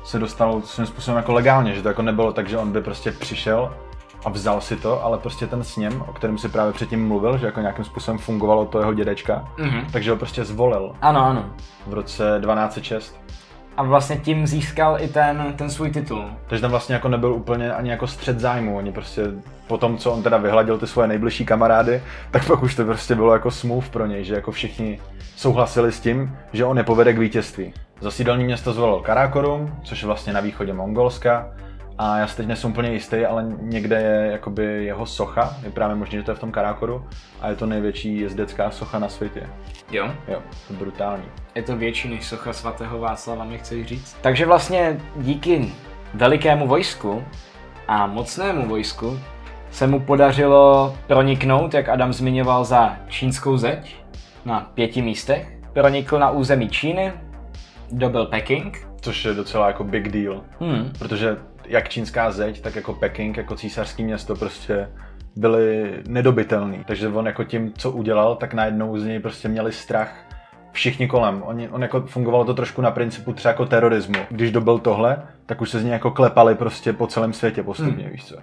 se 0.03 0.19
dostal 0.19 0.61
svým 0.61 0.85
způsobem 0.87 1.17
jako 1.17 1.33
legálně, 1.33 1.73
že 1.73 1.81
to 1.81 1.87
jako 1.87 2.01
nebylo 2.01 2.33
tak, 2.33 2.49
že 2.49 2.57
on 2.57 2.71
by 2.71 2.81
prostě 2.81 3.11
přišel 3.11 3.73
a 4.25 4.29
vzal 4.29 4.61
si 4.61 4.75
to, 4.75 5.03
ale 5.03 5.17
prostě 5.17 5.47
ten 5.47 5.63
sněm, 5.63 6.01
o 6.07 6.13
kterém 6.13 6.37
si 6.37 6.49
právě 6.49 6.73
předtím 6.73 7.07
mluvil, 7.07 7.37
že 7.37 7.45
jako 7.45 7.59
nějakým 7.61 7.85
způsobem 7.85 8.17
fungovalo 8.17 8.65
to 8.65 8.79
jeho 8.79 8.93
dědečka, 8.93 9.49
Mhm. 9.57 9.85
takže 9.91 10.11
ho 10.11 10.17
prostě 10.17 10.45
zvolil 10.45 10.91
Ano, 11.01 11.25
ano. 11.25 11.45
v 11.87 11.93
roce 11.93 12.39
1206. 12.41 13.15
A 13.79 13.83
vlastně 13.83 14.17
tím 14.17 14.47
získal 14.47 14.97
i 15.01 15.07
ten, 15.07 15.53
ten 15.55 15.69
svůj 15.69 15.91
titul. 15.91 16.25
Takže 16.47 16.61
tam 16.61 16.71
vlastně 16.71 16.95
jako 16.95 17.09
nebyl 17.09 17.33
úplně 17.33 17.73
ani 17.73 17.89
jako 17.89 18.07
střed 18.07 18.39
zájmu, 18.39 18.77
oni 18.77 18.91
prostě 18.91 19.23
po 19.67 19.77
tom, 19.77 19.97
co 19.97 20.11
on 20.11 20.23
teda 20.23 20.37
vyhladil 20.37 20.77
ty 20.77 20.87
svoje 20.87 21.07
nejbližší 21.07 21.45
kamarády, 21.45 22.03
tak 22.31 22.47
pak 22.47 22.63
už 22.63 22.75
to 22.75 22.85
prostě 22.85 23.15
bylo 23.15 23.33
jako 23.33 23.51
smooth 23.51 23.89
pro 23.89 24.05
něj, 24.05 24.23
že 24.23 24.35
jako 24.35 24.51
všichni 24.51 24.99
souhlasili 25.35 25.91
s 25.91 25.99
tím, 25.99 26.37
že 26.53 26.65
on 26.65 26.77
je 26.77 26.83
povede 26.83 27.13
k 27.13 27.17
vítězství. 27.17 27.73
Za 28.01 28.11
sídelní 28.11 28.43
město 28.43 28.73
zvolil 28.73 28.99
Karakorum, 28.99 29.75
což 29.83 30.01
je 30.01 30.07
vlastně 30.07 30.33
na 30.33 30.39
východě 30.39 30.73
Mongolska, 30.73 31.47
a 32.01 32.17
já 32.17 32.27
si 32.27 32.37
teď 32.37 32.47
nejsem 32.47 32.71
úplně 32.71 32.91
jistý, 32.91 33.25
ale 33.25 33.45
někde 33.61 34.01
je 34.01 34.31
jakoby 34.31 34.85
jeho 34.85 35.05
socha, 35.05 35.57
je 35.63 35.71
právě 35.71 35.95
možné, 35.95 36.17
že 36.17 36.23
to 36.23 36.31
je 36.31 36.35
v 36.35 36.39
tom 36.39 36.51
Karakoru, 36.51 37.05
a 37.41 37.49
je 37.49 37.55
to 37.55 37.65
největší 37.65 38.19
jezdecká 38.19 38.71
socha 38.71 38.99
na 38.99 39.09
světě. 39.09 39.49
Jo. 39.91 40.11
Jo, 40.27 40.41
to 40.67 40.73
je 40.73 40.79
brutální. 40.79 41.23
Je 41.55 41.63
to 41.63 41.77
větší 41.77 42.09
než 42.09 42.25
socha 42.25 42.53
svatého 42.53 42.99
Václava, 42.99 43.43
mi 43.43 43.57
chceš 43.57 43.85
říct. 43.85 44.17
Takže 44.21 44.45
vlastně 44.45 44.99
díky 45.15 45.73
velikému 46.13 46.67
vojsku 46.67 47.23
a 47.87 48.07
mocnému 48.07 48.67
vojsku 48.67 49.19
se 49.71 49.87
mu 49.87 49.99
podařilo 49.99 50.95
proniknout, 51.07 51.73
jak 51.73 51.89
Adam 51.89 52.13
zmiňoval, 52.13 52.65
za 52.65 52.97
čínskou 53.07 53.57
zeď 53.57 53.95
na 54.45 54.59
pěti 54.73 55.01
místech. 55.01 55.57
Pronikl 55.73 56.19
na 56.19 56.31
území 56.31 56.69
Číny, 56.69 57.13
dobil 57.91 58.25
Peking. 58.25 58.87
Což 59.01 59.25
je 59.25 59.33
docela 59.33 59.67
jako 59.67 59.83
big 59.83 60.09
deal. 60.09 60.43
Hmm. 60.59 60.91
Protože 60.99 61.37
jak 61.69 61.89
čínská 61.89 62.31
zeď, 62.31 62.61
tak 62.61 62.75
jako 62.75 62.93
Peking, 62.93 63.37
jako 63.37 63.55
císařský 63.55 64.03
město 64.03 64.35
prostě 64.35 64.89
byly 65.35 65.93
nedobitelný. 66.07 66.83
Takže 66.87 67.07
on 67.07 67.25
jako 67.25 67.43
tím, 67.43 67.73
co 67.73 67.91
udělal, 67.91 68.35
tak 68.35 68.53
najednou 68.53 68.97
z 68.97 69.05
něj 69.05 69.19
prostě 69.19 69.47
měli 69.47 69.71
strach 69.71 70.25
všichni 70.71 71.07
kolem. 71.07 71.43
On, 71.45 71.67
on 71.71 71.81
jako 71.81 72.01
fungovalo 72.01 72.45
to 72.45 72.53
trošku 72.53 72.81
na 72.81 72.91
principu 72.91 73.33
třeba 73.33 73.51
jako 73.51 73.65
terorismu. 73.65 74.15
Když 74.29 74.51
dobil 74.51 74.79
tohle, 74.79 75.27
tak 75.45 75.61
už 75.61 75.69
se 75.69 75.79
z 75.79 75.83
něj 75.83 75.93
jako 75.93 76.11
klepali 76.11 76.55
prostě 76.55 76.93
po 76.93 77.07
celém 77.07 77.33
světě 77.33 77.63
postupně, 77.63 78.03
Hmm. 78.03 78.11
víš 78.11 78.25
co. 78.25 78.35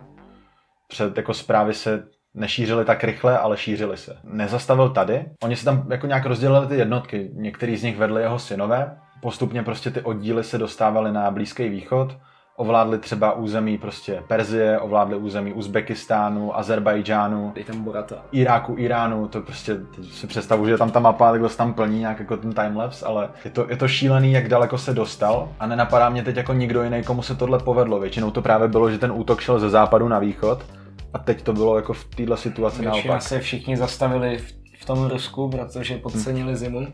Před 0.89 1.17
jako 1.17 1.35
zprávy 1.35 1.75
se 1.75 2.05
nešířily 2.35 2.85
tak 2.85 3.05
rychle, 3.05 3.39
ale 3.39 3.57
šířily 3.57 3.97
se. 3.97 4.17
Nezastavil 4.25 4.91
tady. 4.91 5.25
Oni 5.43 5.57
se 5.57 5.65
tam 5.65 5.87
jako 5.91 6.07
nějak 6.07 6.27
rozdělili 6.27 6.67
ty 6.67 6.77
jednotky. 6.77 7.31
Některý 7.35 7.77
z 7.77 7.83
nich 7.83 7.97
vedli 7.97 8.23
jeho 8.23 8.39
synové. 8.39 8.99
Postupně 9.21 9.63
prostě 9.63 9.91
ty 9.91 10.01
oddíly 10.01 10.45
se 10.45 10.59
dostávaly 10.59 11.13
na 11.13 11.31
Blízký 11.31 11.69
východ. 11.69 12.17
Ovládli 12.59 12.99
třeba 12.99 13.33
území 13.33 13.79
prostě 13.79 14.23
Perzie, 14.29 14.79
ovládli 14.79 15.17
území 15.17 15.53
Uzbekistánu, 15.53 16.59
Azerbajdžánu, 16.59 17.53
Dej 17.55 17.65
tam 17.65 17.83
Borata. 17.85 18.23
Iráku, 18.33 18.75
Iránu, 18.79 19.29
to 19.29 19.41
prostě 19.41 19.77
si 20.11 20.27
představu, 20.27 20.67
že 20.67 20.79
tam 20.79 20.91
ta 20.91 21.01
mapa, 21.01 21.31
takhle 21.31 21.49
se 21.49 21.57
tam 21.57 21.75
plní 21.75 21.99
nějak 21.99 22.19
jako 22.19 22.37
ten 22.37 22.53
timelapse, 22.53 23.07
ale 23.07 23.29
je 23.45 23.51
to, 23.51 23.67
je 23.71 23.77
to 23.77 23.89
šílený, 23.89 24.33
jak 24.33 24.49
daleko 24.49 24.79
se 24.79 24.95
dostal 24.95 25.49
a 25.61 25.67
nenapadá 25.67 26.09
mě 26.09 26.23
teď 26.23 26.37
jako 26.37 26.53
nikdo 26.53 26.83
jiný, 26.83 27.03
komu 27.03 27.23
se 27.23 27.35
tohle 27.35 27.59
povedlo. 27.59 28.01
Většinou 28.01 28.31
to 28.31 28.43
právě 28.43 28.69
bylo, 28.69 28.91
že 28.91 28.99
ten 28.99 29.13
útok 29.13 29.41
šel 29.41 29.59
ze 29.59 29.71
západu 29.71 30.09
na 30.09 30.19
východ 30.19 30.65
a 31.13 31.19
teď 31.19 31.43
to 31.43 31.53
bylo 31.53 31.77
jako 31.77 31.93
v 31.93 32.05
této 32.05 32.37
situaci 32.37 32.81
Většina 32.83 33.05
naopak. 33.05 33.23
se 33.23 33.41
všichni 33.41 33.77
zastavili 33.77 34.39
v, 34.39 34.53
v 34.83 34.85
tom 34.85 35.07
Rusku, 35.07 35.49
protože 35.49 35.99
podcenili 35.99 36.57
zimu. 36.57 36.87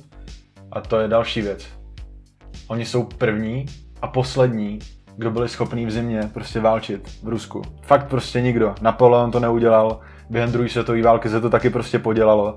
A 0.72 0.80
to 0.80 1.00
je 1.00 1.08
další 1.08 1.42
věc. 1.42 1.66
Oni 2.68 2.84
jsou 2.84 3.04
první 3.04 3.66
a 4.02 4.08
poslední, 4.08 4.78
kdo 5.22 5.30
byli 5.30 5.48
schopní 5.48 5.86
v 5.86 5.90
zimě 5.90 6.30
prostě 6.34 6.60
válčit 6.60 7.08
v 7.22 7.28
Rusku. 7.28 7.62
Fakt 7.82 8.06
prostě 8.06 8.40
nikdo. 8.40 8.74
Napoleon 8.80 9.30
to 9.30 9.40
neudělal, 9.40 10.00
během 10.30 10.52
druhé 10.52 10.68
světové 10.68 11.02
války 11.02 11.28
se 11.28 11.40
to 11.40 11.50
taky 11.50 11.70
prostě 11.70 11.98
podělalo. 11.98 12.56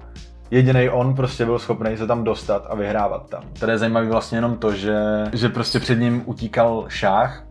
Jediný 0.51 0.89
on 0.89 1.15
prostě 1.15 1.45
byl 1.45 1.59
schopný 1.59 1.97
se 1.97 2.07
tam 2.07 2.23
dostat 2.23 2.67
a 2.69 2.75
vyhrávat 2.75 3.29
tam. 3.29 3.43
Tady 3.59 3.71
je 3.71 3.77
zajímavý 3.77 4.07
vlastně 4.07 4.37
jenom 4.37 4.57
to, 4.57 4.73
že, 4.73 4.99
že 5.33 5.49
prostě 5.49 5.79
před 5.79 5.95
ním 5.95 6.23
utíkal 6.25 6.85
šách 6.87 7.43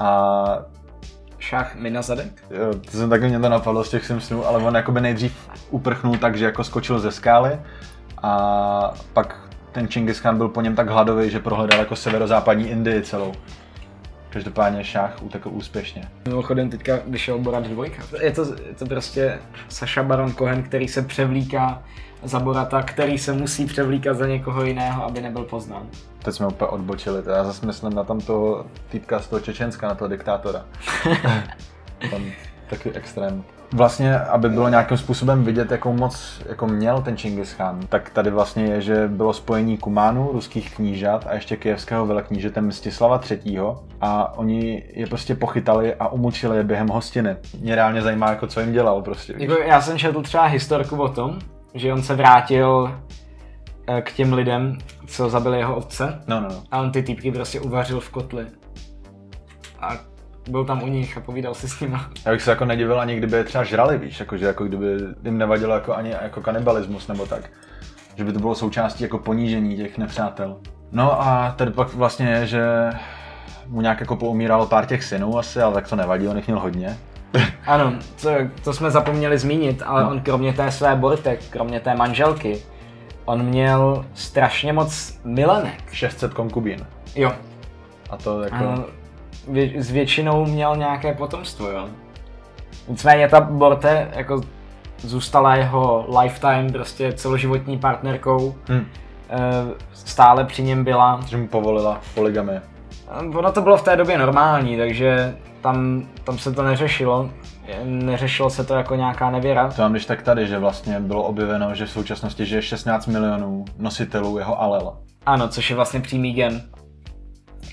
a 0.00 0.44
Šach 1.38 1.74
Minazadek? 1.74 2.44
Jo, 2.50 2.74
to 2.90 2.98
jsem 2.98 3.10
taky 3.10 3.28
mě 3.28 3.40
to 3.40 3.48
napadlo 3.48 3.84
z 3.84 3.90
těch 3.90 4.06
Simpsonů, 4.06 4.46
ale 4.46 4.64
on 4.64 4.74
jakoby 4.74 5.00
nejdřív 5.00 5.48
uprchnul 5.70 6.16
tak, 6.16 6.36
že 6.36 6.44
jako 6.44 6.64
skočil 6.64 6.98
ze 6.98 7.12
skály 7.12 7.60
a 8.22 8.94
pak 9.12 9.36
ten 9.72 9.88
Čingis 9.88 10.20
Khan 10.20 10.38
byl 10.38 10.48
po 10.48 10.60
něm 10.60 10.74
tak 10.74 10.88
hladový, 10.88 11.30
že 11.30 11.40
prohledal 11.40 11.78
jako 11.78 11.96
severozápadní 11.96 12.68
Indii 12.68 13.02
celou. 13.02 13.32
Každopádně 14.36 14.84
šách 14.84 15.22
utekl 15.22 15.48
úspěšně. 15.52 16.08
Mimochodem 16.28 16.70
teďka 16.70 16.98
vyšel 17.06 17.38
Borat 17.38 17.66
2. 17.66 17.84
Je 18.20 18.32
to, 18.32 18.44
je 18.68 18.74
to 18.78 18.86
prostě 18.86 19.38
Saša 19.68 20.02
Baron 20.02 20.32
Cohen, 20.32 20.62
který 20.62 20.88
se 20.88 21.02
převlíká 21.02 21.82
za 22.22 22.40
Borata, 22.40 22.82
který 22.82 23.18
se 23.18 23.32
musí 23.32 23.66
převlíkat 23.66 24.16
za 24.16 24.26
někoho 24.26 24.64
jiného, 24.64 25.04
aby 25.04 25.20
nebyl 25.20 25.44
poznán. 25.44 25.86
Teď 26.22 26.34
jsme 26.34 26.46
úplně 26.46 26.68
odbočili, 26.68 27.22
já 27.26 27.44
zase 27.44 27.66
myslím 27.66 27.94
na 27.94 28.04
tam 28.04 28.20
toho 28.20 28.66
týpka 28.88 29.20
z 29.20 29.28
toho 29.28 29.40
Čečenska, 29.40 29.88
na 29.88 29.94
toho 29.94 30.08
diktátora. 30.08 30.64
Tam 32.10 32.22
taky 32.70 32.92
extrém. 32.92 33.44
Vlastně, 33.72 34.18
aby 34.18 34.48
bylo 34.48 34.68
nějakým 34.68 34.96
způsobem 34.96 35.44
vidět, 35.44 35.70
jakou 35.70 35.92
moc 35.92 36.42
jako 36.48 36.66
měl 36.66 37.02
ten 37.02 37.16
Čingis 37.16 37.54
Khan, 37.54 37.80
tak 37.88 38.10
tady 38.10 38.30
vlastně 38.30 38.64
je, 38.64 38.80
že 38.80 39.08
bylo 39.08 39.32
spojení 39.32 39.78
Kumánu, 39.78 40.30
ruských 40.32 40.74
knížat 40.74 41.26
a 41.26 41.34
ještě 41.34 41.56
kijevského 41.56 42.06
veleknížete 42.06 42.60
Mstislava 42.60 43.20
III. 43.30 43.58
A 44.00 44.38
oni 44.38 44.84
je 44.92 45.06
prostě 45.06 45.34
pochytali 45.34 45.94
a 45.94 46.08
umučili 46.08 46.56
je 46.56 46.64
během 46.64 46.88
hostiny. 46.88 47.36
Mě 47.60 47.74
reálně 47.74 48.02
zajímá, 48.02 48.30
jako 48.30 48.46
co 48.46 48.60
jim 48.60 48.72
dělal 48.72 49.02
prostě. 49.02 49.34
Jako 49.38 49.52
já 49.52 49.80
jsem 49.80 49.98
četl 49.98 50.22
třeba 50.22 50.44
historku 50.44 50.96
o 50.96 51.08
tom, 51.08 51.38
že 51.74 51.92
on 51.92 52.02
se 52.02 52.14
vrátil 52.14 52.94
eh, 53.86 54.02
k 54.02 54.12
těm 54.12 54.32
lidem, 54.32 54.78
co 55.06 55.30
zabili 55.30 55.58
jeho 55.58 55.76
otce 55.76 56.20
No, 56.26 56.40
no, 56.40 56.48
no. 56.48 56.62
a 56.70 56.80
on 56.80 56.92
ty 56.92 57.02
týpky 57.02 57.32
prostě 57.32 57.60
uvařil 57.60 58.00
v 58.00 58.10
kotli. 58.10 58.46
A 59.80 60.15
byl 60.48 60.64
tam 60.64 60.82
u 60.82 60.86
nich 60.86 61.16
a 61.16 61.20
povídal 61.20 61.54
si 61.54 61.68
s 61.68 61.80
nima. 61.80 62.10
Já 62.24 62.32
bych 62.32 62.42
se 62.42 62.50
jako 62.50 62.64
nedivil 62.64 63.00
ani 63.00 63.16
kdyby 63.16 63.36
je 63.36 63.44
třeba 63.44 63.64
žrali, 63.64 63.98
víš, 63.98 64.20
jako, 64.20 64.36
že 64.36 64.46
jako 64.46 64.64
kdyby 64.64 64.86
jim 65.24 65.38
nevadilo 65.38 65.74
jako 65.74 65.94
ani 65.94 66.10
jako 66.10 66.40
kanibalismus 66.40 67.08
nebo 67.08 67.26
tak. 67.26 67.50
Že 68.14 68.24
by 68.24 68.32
to 68.32 68.38
bylo 68.38 68.54
součástí 68.54 69.02
jako 69.02 69.18
ponížení 69.18 69.76
těch 69.76 69.98
nepřátel. 69.98 70.56
No 70.92 71.22
a 71.22 71.54
tady 71.56 71.70
pak 71.70 71.94
vlastně 71.94 72.26
je, 72.28 72.46
že 72.46 72.90
mu 73.66 73.80
nějak 73.80 74.00
jako 74.00 74.16
poumíralo 74.16 74.66
pár 74.66 74.86
těch 74.86 75.04
synů 75.04 75.38
asi, 75.38 75.60
ale 75.60 75.74
tak 75.74 75.88
to 75.88 75.96
nevadí, 75.96 76.28
on 76.28 76.36
jich 76.36 76.46
měl 76.46 76.60
hodně. 76.60 76.98
Ano, 77.66 77.92
to, 78.22 78.30
to 78.64 78.72
jsme 78.72 78.90
zapomněli 78.90 79.38
zmínit, 79.38 79.82
ale 79.86 80.06
on 80.06 80.20
kromě 80.20 80.52
té 80.52 80.72
své 80.72 80.96
borty, 80.96 81.38
kromě 81.50 81.80
té 81.80 81.94
manželky, 81.94 82.62
on 83.24 83.42
měl 83.42 84.04
strašně 84.14 84.72
moc 84.72 85.20
milenek. 85.24 85.92
600 85.92 86.34
konkubín. 86.34 86.86
Jo. 87.14 87.32
A 88.10 88.16
to 88.16 88.42
jako... 88.42 88.64
A 88.64 88.84
vě, 89.48 89.82
s 89.82 89.90
většinou 89.90 90.46
měl 90.46 90.76
nějaké 90.76 91.14
potomstvo, 91.14 91.70
jo. 91.70 91.88
Nicméně 92.88 93.28
ta 93.28 93.40
Borte 93.40 94.10
jako 94.14 94.40
zůstala 94.98 95.56
jeho 95.56 96.06
lifetime 96.20 96.72
prostě 96.72 97.12
celoživotní 97.12 97.78
partnerkou. 97.78 98.54
Hm. 98.68 98.86
Eh, 99.30 99.38
Stále 99.92 100.44
při 100.44 100.62
něm 100.62 100.84
byla. 100.84 101.20
Že 101.26 101.36
mu 101.36 101.48
povolila 101.48 102.00
poligamy. 102.14 102.60
Ono 103.34 103.52
to 103.52 103.60
bylo 103.60 103.76
v 103.76 103.82
té 103.82 103.96
době 103.96 104.18
normální, 104.18 104.76
takže 104.76 105.36
tam, 105.60 106.06
tam 106.24 106.38
se 106.38 106.52
to 106.52 106.62
neřešilo. 106.62 107.30
Neřešilo 107.84 108.50
se 108.50 108.64
to 108.64 108.74
jako 108.74 108.94
nějaká 108.94 109.30
nevěra. 109.30 109.68
To 109.68 109.82
mám 109.82 109.92
když 109.92 110.06
tak 110.06 110.22
tady, 110.22 110.46
že 110.46 110.58
vlastně 110.58 111.00
bylo 111.00 111.22
objeveno, 111.22 111.74
že 111.74 111.86
v 111.86 111.90
současnosti 111.90 112.46
žije 112.46 112.62
16 112.62 113.06
milionů 113.06 113.64
nositelů 113.78 114.38
jeho 114.38 114.62
alel. 114.62 114.96
Ano, 115.26 115.48
což 115.48 115.70
je 115.70 115.76
vlastně 115.76 116.00
přímý 116.00 116.32
gen. 116.32 116.62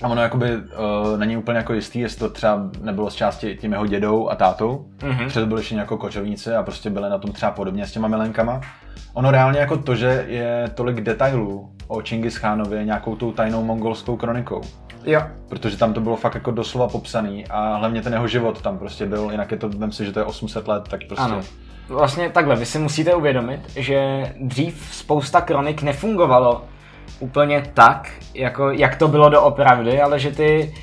A 0.02 0.08
ono 0.08 0.22
jakoby 0.22 0.56
uh, 0.56 1.18
není 1.18 1.36
úplně 1.36 1.58
jako 1.58 1.72
jistý, 1.74 1.98
jestli 2.00 2.18
to 2.18 2.28
třeba 2.30 2.60
nebylo 2.80 3.10
z 3.10 3.14
části 3.14 3.56
tím 3.60 3.72
jeho 3.72 3.86
dědou 3.86 4.28
a 4.30 4.34
tátou, 4.34 4.84
Mhm. 5.02 5.10
mm-hmm. 5.12 5.24
protože 5.24 5.46
byli 5.46 5.60
ještě 5.60 5.74
jako 5.74 5.96
kočovníci 5.98 6.54
a 6.54 6.62
prostě 6.62 6.90
byli 6.90 7.10
na 7.10 7.18
tom 7.18 7.32
třeba 7.32 7.52
podobně 7.52 7.86
s 7.86 7.92
těma 7.92 8.08
milenkama. 8.08 8.60
Ono 9.14 9.30
reálně 9.30 9.58
jako 9.58 9.76
to, 9.76 9.94
že 9.94 10.24
je 10.28 10.70
tolik 10.74 11.00
detailů 11.00 11.70
o 11.88 12.02
Čingis 12.02 12.36
Chánovi 12.36 12.84
nějakou 12.84 13.16
tou 13.16 13.32
tajnou 13.32 13.64
mongolskou 13.64 14.16
kronikou. 14.16 14.60
Jo. 15.04 15.22
Protože 15.48 15.76
tam 15.76 15.92
to 15.92 16.00
bylo 16.00 16.16
fakt 16.16 16.34
jako 16.34 16.50
doslova 16.50 16.88
popsaný 16.88 17.46
a 17.46 17.76
hlavně 17.76 18.02
ten 18.02 18.12
jeho 18.12 18.28
život 18.28 18.62
tam 18.62 18.78
prostě 18.78 19.06
byl, 19.06 19.28
jinak 19.30 19.50
je 19.50 19.56
to, 19.56 19.68
vem 19.68 19.92
si, 19.92 20.04
že 20.04 20.12
to 20.12 20.18
je 20.18 20.24
800 20.24 20.68
let, 20.68 20.88
tak 20.88 21.00
prostě... 21.06 21.24
Ano. 21.24 21.40
Vlastně 21.88 22.30
takhle, 22.30 22.56
vy 22.56 22.66
si 22.66 22.78
musíte 22.78 23.14
uvědomit, 23.14 23.60
že 23.76 24.26
dřív 24.40 24.88
spousta 24.92 25.40
kronik 25.40 25.82
nefungovalo 25.82 26.64
úplně 27.20 27.70
tak, 27.74 28.10
jako 28.34 28.70
jak 28.70 28.96
to 28.96 29.08
bylo 29.08 29.28
doopravdy, 29.28 30.00
ale 30.00 30.18
že 30.18 30.30
ty 30.30 30.74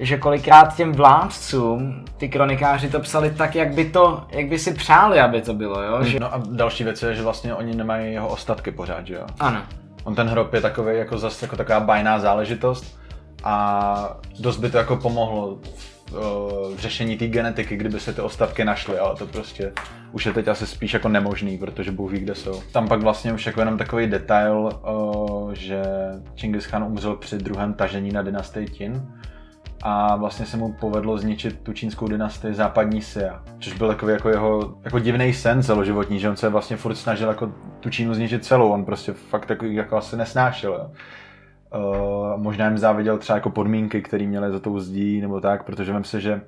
že 0.00 0.18
kolikrát 0.18 0.76
těm 0.76 0.92
vládcům 0.92 2.04
ty 2.16 2.28
kronikáři 2.28 2.88
to 2.88 3.00
psali 3.00 3.30
tak, 3.30 3.54
jak 3.54 3.74
by 3.74 3.84
to, 3.84 4.24
jak 4.30 4.46
by 4.46 4.58
si 4.58 4.74
přáli, 4.74 5.20
aby 5.20 5.42
to 5.42 5.54
bylo, 5.54 5.82
jo? 5.82 6.04
Že... 6.04 6.20
No 6.20 6.34
a 6.34 6.42
další 6.50 6.84
věc 6.84 7.02
je, 7.02 7.14
že 7.14 7.22
vlastně 7.22 7.54
oni 7.54 7.74
nemají 7.74 8.12
jeho 8.12 8.28
ostatky 8.28 8.70
pořád, 8.70 9.06
že 9.06 9.14
jo? 9.14 9.26
Ano. 9.40 9.62
On 10.04 10.14
ten 10.14 10.28
hrob 10.28 10.54
je 10.54 10.60
takový 10.60 10.98
jako 10.98 11.18
zase 11.18 11.44
jako 11.44 11.56
taková 11.56 11.80
bajná 11.80 12.18
záležitost 12.18 12.98
a 13.44 14.16
dost 14.38 14.56
by 14.56 14.70
to 14.70 14.78
jako 14.78 14.96
pomohlo 14.96 15.58
v 16.10 16.78
řešení 16.78 17.16
té 17.16 17.26
genetiky, 17.26 17.76
kdyby 17.76 18.00
se 18.00 18.12
ty 18.12 18.20
ostatky 18.20 18.64
našly, 18.64 18.98
ale 18.98 19.16
to 19.16 19.26
prostě 19.26 19.72
už 20.12 20.26
je 20.26 20.32
teď 20.32 20.48
asi 20.48 20.66
spíš 20.66 20.94
jako 20.94 21.08
nemožný, 21.08 21.58
protože 21.58 21.92
Bůh 21.92 22.12
ví, 22.12 22.18
kde 22.18 22.34
jsou. 22.34 22.62
Tam 22.72 22.88
pak 22.88 23.00
vlastně 23.00 23.32
už 23.32 23.46
jako 23.46 23.60
jenom 23.60 23.78
takový 23.78 24.06
detail, 24.06 24.80
o, 24.82 25.50
že 25.52 25.82
Čingis 26.34 26.66
Khan 26.66 26.84
umřel 26.84 27.16
při 27.16 27.38
druhém 27.38 27.74
tažení 27.74 28.12
na 28.12 28.22
dynastii 28.22 28.66
Qin 28.66 29.02
a 29.82 30.16
vlastně 30.16 30.46
se 30.46 30.56
mu 30.56 30.72
povedlo 30.72 31.18
zničit 31.18 31.60
tu 31.62 31.72
čínskou 31.72 32.08
dynastii 32.08 32.54
západní 32.54 33.02
Sia, 33.02 33.42
což 33.60 33.72
byl 33.72 33.88
takový 33.88 34.12
jako 34.12 34.28
jeho 34.28 34.74
jako 34.84 34.98
divný 34.98 35.32
sen 35.34 35.62
celoživotní, 35.62 36.20
že 36.20 36.30
on 36.30 36.36
se 36.36 36.48
vlastně 36.48 36.76
furt 36.76 36.94
snažil 36.94 37.28
jako 37.28 37.52
tu 37.80 37.90
Čínu 37.90 38.14
zničit 38.14 38.44
celou, 38.44 38.70
on 38.70 38.84
prostě 38.84 39.12
fakt 39.12 39.46
takový 39.46 39.74
jako 39.74 39.96
asi 39.96 40.16
nesnášel. 40.16 40.72
Jo. 40.72 40.90
Uh, 41.74 42.42
možná 42.42 42.68
jim 42.68 42.78
záviděl 42.78 43.18
třeba 43.18 43.36
jako 43.36 43.50
podmínky, 43.50 44.02
které 44.02 44.26
měly 44.26 44.52
za 44.52 44.60
tou 44.60 44.78
zdí 44.80 45.20
nebo 45.20 45.40
tak, 45.40 45.64
protože 45.64 45.92
vím 45.92 46.04
si, 46.04 46.20
že 46.20 46.40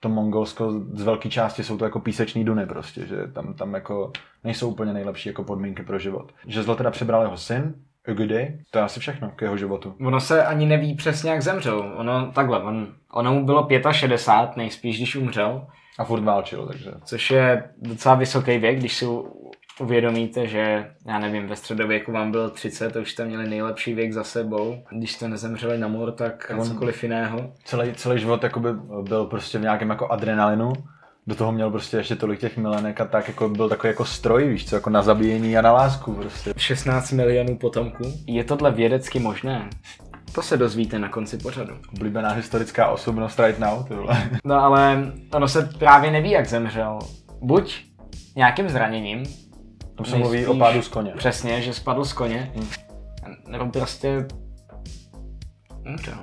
to 0.00 0.08
Mongolsko 0.08 0.72
z 0.72 1.02
velké 1.02 1.28
části 1.28 1.64
jsou 1.64 1.78
to 1.78 1.84
jako 1.84 2.00
píseční 2.00 2.44
duny 2.44 2.66
prostě, 2.66 3.06
že 3.06 3.16
tam, 3.34 3.54
tam 3.54 3.74
jako 3.74 4.12
nejsou 4.44 4.70
úplně 4.70 4.92
nejlepší 4.92 5.28
jako 5.28 5.44
podmínky 5.44 5.82
pro 5.82 5.98
život. 5.98 6.32
Že 6.46 6.62
zlo 6.62 6.76
teda 6.76 6.90
přibral 6.90 7.22
jeho 7.22 7.36
syn, 7.36 7.74
Ugudy, 8.08 8.58
to 8.70 8.78
je 8.78 8.84
asi 8.84 9.00
všechno 9.00 9.30
k 9.36 9.42
jeho 9.42 9.56
životu. 9.56 9.94
Ono 10.06 10.20
se 10.20 10.44
ani 10.44 10.66
neví 10.66 10.94
přesně, 10.94 11.30
jak 11.30 11.42
zemřel. 11.42 11.94
Ono 11.96 12.32
takhle, 12.32 12.62
on, 12.62 12.94
ono 13.12 13.34
mu 13.34 13.44
bylo 13.46 13.68
65, 13.92 14.56
nejspíš, 14.56 14.96
když 14.96 15.16
umřel, 15.16 15.66
A 15.98 16.04
furt 16.04 16.20
válčil, 16.20 16.66
takže. 16.66 16.90
což 17.04 17.30
je 17.30 17.70
docela 17.78 18.14
vysoký 18.14 18.58
věk, 18.58 18.78
když 18.78 18.96
si 18.96 19.06
uvědomíte, 19.80 20.46
že, 20.46 20.90
já 21.06 21.18
nevím, 21.18 21.46
ve 21.46 21.56
středověku 21.56 22.12
vám 22.12 22.30
bylo 22.30 22.50
30, 22.50 22.92
to 22.92 23.00
už 23.00 23.10
jste 23.10 23.24
měli 23.24 23.48
nejlepší 23.48 23.94
věk 23.94 24.12
za 24.12 24.24
sebou. 24.24 24.82
Když 24.90 25.12
jste 25.12 25.28
nezemřeli 25.28 25.78
na 25.78 25.88
mor, 25.88 26.12
tak 26.12 26.52
on- 26.58 26.68
cokoliv 26.68 27.02
jiného. 27.02 27.52
Celý, 27.64 27.92
celý 27.94 28.20
život 28.20 28.42
jakoby 28.42 28.68
byl 29.02 29.24
prostě 29.24 29.58
v 29.58 29.62
nějakém 29.62 29.90
jako 29.90 30.08
adrenalinu, 30.08 30.72
do 31.26 31.34
toho 31.34 31.52
měl 31.52 31.70
prostě 31.70 31.96
ještě 31.96 32.16
tolik 32.16 32.40
těch 32.40 32.56
milenek 32.56 33.00
a 33.00 33.04
tak 33.04 33.28
jako 33.28 33.48
byl 33.48 33.68
takový 33.68 33.88
jako 33.88 34.04
stroj, 34.04 34.48
víš 34.48 34.68
co, 34.68 34.74
jako 34.74 34.90
na 34.90 35.02
zabíjení 35.02 35.58
a 35.58 35.62
na 35.62 35.72
lásku 35.72 36.12
prostě. 36.12 36.54
16 36.56 37.12
milionů 37.12 37.58
potomků. 37.58 38.04
Je 38.26 38.44
tohle 38.44 38.70
vědecky 38.70 39.18
možné? 39.18 39.70
To 40.34 40.42
se 40.42 40.56
dozvíte 40.56 40.98
na 40.98 41.08
konci 41.08 41.38
pořadu. 41.38 41.74
Oblíbená 41.96 42.30
historická 42.30 42.88
osobnost 42.88 43.40
right 43.40 43.58
now, 43.58 43.88
ty 43.88 43.94
vole. 43.94 44.30
No 44.44 44.54
ale 44.54 45.12
ono 45.34 45.48
se 45.48 45.70
právě 45.78 46.10
neví, 46.10 46.30
jak 46.30 46.46
zemřel. 46.46 46.98
Buď 47.42 47.84
nějakým 48.36 48.68
zraněním, 48.68 49.22
Tam 50.00 50.10
se 50.10 50.16
mluví 50.16 50.46
o 50.46 50.54
pádu 50.54 50.82
z 50.82 50.88
koně. 50.88 51.12
Přesně, 51.16 51.62
že 51.62 51.74
spadl 51.74 52.04
z 52.04 52.12
koně. 52.12 52.52
Nebo 53.48 53.70
prostě... 53.70 54.26
Umřel. 55.86 56.18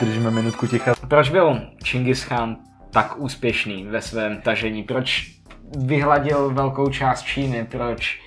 Držíme 0.00 0.30
minutku 0.30 0.66
ticha. 0.66 0.94
Proč 1.08 1.30
byl 1.30 1.60
Čingis 1.82 2.24
Khan 2.24 2.56
tak 2.90 3.18
úspěšný 3.18 3.84
ve 3.84 4.02
svém 4.02 4.40
tažení? 4.42 4.82
Proč 4.82 5.40
vyhladil 5.78 6.50
velkou 6.50 6.90
část 6.90 7.22
Číny? 7.22 7.64
Proč 7.64 8.20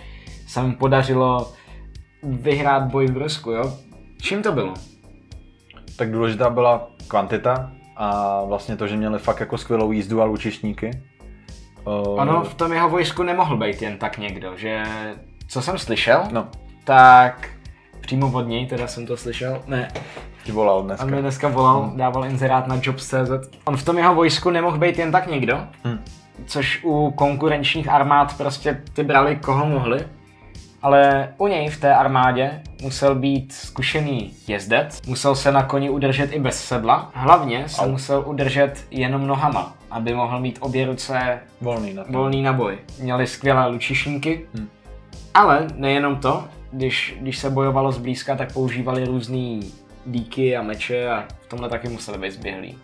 se 0.47 0.61
mu 0.61 0.75
podařilo 0.75 1.53
vyhrát 2.23 2.83
boj 2.83 3.07
v 3.07 3.17
Rusku, 3.17 3.51
jo? 3.51 3.77
Čím 4.21 4.43
to 4.43 4.51
bylo? 4.51 4.73
Tak 5.97 6.11
důležitá 6.11 6.49
byla 6.49 6.91
kvantita 7.07 7.78
a 8.01 8.41
vlastně 8.45 8.75
to, 8.77 8.87
že 8.87 8.95
měli 8.97 9.19
fakt 9.19 9.39
jako 9.39 9.57
skvělou 9.57 9.91
jízdu 9.91 10.21
a 10.21 10.25
lučišníky. 10.25 10.91
Uh, 11.87 12.19
Ono 12.21 12.43
v 12.43 12.53
tom 12.53 12.73
jeho 12.73 12.89
vojsku 12.89 13.23
nemohl 13.23 13.57
být 13.57 13.81
jen 13.81 13.97
tak 13.97 14.17
někdo, 14.17 14.57
že 14.57 14.83
co 15.47 15.61
jsem 15.61 15.77
slyšel, 15.77 16.23
No, 16.31 16.47
tak 16.83 17.49
přímo 18.01 18.31
od 18.31 18.41
něj, 18.47 18.65
teda 18.67 18.87
jsem 18.87 19.05
to 19.05 19.17
slyšel, 19.17 19.61
ne, 19.67 19.87
ti 20.43 20.51
volal 20.51 20.83
dneska. 20.83 21.05
On 21.05 21.11
mi 21.11 21.21
dneska 21.21 21.47
volal, 21.47 21.91
dával 21.95 22.25
inzerát 22.25 22.67
na 22.67 22.79
Jobs.cz. 22.83 23.57
On 23.65 23.77
v 23.77 23.85
tom 23.85 23.97
jeho 23.97 24.15
vojsku 24.15 24.49
nemohl 24.49 24.77
být 24.77 24.97
jen 24.99 25.11
tak 25.11 25.27
někdo, 25.27 25.57
Hm. 25.87 26.03
což 26.45 26.79
u 26.83 27.11
konkurenčních 27.11 27.89
armád 27.89 28.37
prostě 28.37 28.81
ty 28.93 29.03
brali 29.03 29.35
koho 29.35 29.65
mohli. 29.65 30.07
Ale 30.81 31.33
u 31.37 31.47
něj 31.47 31.69
v 31.69 31.79
té 31.79 31.95
armádě 31.95 32.61
musel 32.81 33.15
být 33.15 33.53
zkušený 33.53 34.33
jezdec, 34.47 35.01
musel 35.07 35.35
se 35.35 35.51
na 35.51 35.63
koni 35.63 35.89
udržet 35.89 36.31
i 36.33 36.39
bez 36.39 36.63
sedla, 36.65 37.11
hlavně 37.13 37.69
se 37.69 37.81
Au. 37.81 37.89
musel 37.91 38.23
udržet 38.27 38.85
jenom 38.91 39.27
nohama, 39.27 39.73
aby 39.91 40.13
mohl 40.13 40.39
mít 40.39 40.57
obě 40.61 40.85
ruce 40.85 41.39
Volný 41.61 41.93
na 41.93 42.03
volný 42.09 42.41
na 42.41 42.53
boj. 42.53 42.77
Měli 42.99 43.27
skvělé 43.27 43.67
lučišníky, 43.67 44.45
Hm. 44.53 44.67
ale 45.33 45.67
nejenom 45.75 46.15
to, 46.15 46.43
když, 46.71 47.15
když 47.19 47.37
se 47.37 47.49
bojovalo 47.49 47.91
zblízka, 47.91 48.35
tak 48.35 48.53
používali 48.53 49.05
různé 49.05 49.59
díky 50.05 50.57
a 50.57 50.61
meče 50.61 51.09
a 51.09 51.23
v 51.41 51.47
tomhle 51.47 51.69
taky 51.69 51.89
museli 51.89 52.17
být 52.17 52.31
zběhlí. 52.31 52.77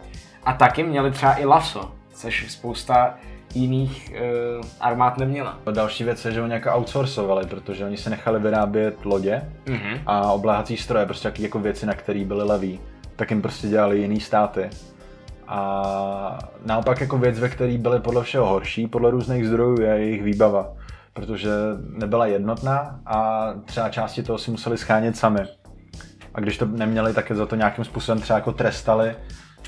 A 0.44 0.54
taky 0.54 0.84
měli 0.84 1.12
třeba 1.12 1.40
i 1.40 1.46
laso, 1.46 1.92
což 2.14 2.46
spousta 2.52 3.14
jiných 3.54 4.14
uh, 4.60 4.66
armád 4.80 5.18
neměla. 5.18 5.58
Další 5.72 6.04
věc 6.04 6.26
je, 6.26 6.32
že 6.32 6.42
oni 6.42 6.54
jako 6.54 6.70
outsourcovali, 6.78 7.46
protože 7.48 7.86
oni 7.86 7.98
si 7.98 8.10
nechali 8.10 8.40
vyrábět 8.40 9.06
lodě 9.06 9.42
Mhm. 9.70 10.00
a 10.06 10.32
obléhací 10.32 10.78
stroje, 10.78 11.06
prostě 11.06 11.28
jaký 11.28 11.44
jako 11.44 11.60
věci, 11.60 11.86
na 11.86 11.94
které 11.94 12.26
byly 12.26 12.44
leví, 12.44 12.80
tak 13.16 13.30
jim 13.32 13.42
prostě 13.42 13.68
dělali 13.68 14.00
jiný 14.00 14.20
státy. 14.20 14.70
A 15.48 16.40
naopak 16.66 17.02
jako 17.02 17.18
věc, 17.18 17.40
ve 17.40 17.50
které 17.50 17.78
byly 17.78 18.00
podle 18.00 18.24
všeho 18.24 18.46
horší, 18.46 18.88
podle 18.88 19.12
různých 19.12 19.48
zdrojů, 19.48 19.82
je 19.82 19.88
jejich 19.88 20.24
výbava. 20.24 20.74
Protože 21.14 21.50
nebyla 21.90 22.26
jednotná 22.26 23.00
a 23.06 23.50
třeba 23.66 23.90
části 23.90 24.24
toho 24.24 24.38
si 24.38 24.52
museli 24.52 24.78
schánět 24.78 25.18
sami. 25.18 25.40
A 26.34 26.40
když 26.40 26.58
to 26.58 26.66
neměli, 26.66 27.14
tak 27.14 27.30
je 27.30 27.36
za 27.36 27.46
to 27.46 27.56
nějakým 27.56 27.86
způsobem 27.86 28.22
třeba 28.22 28.40
jako 28.40 28.52
trestali 28.52 29.16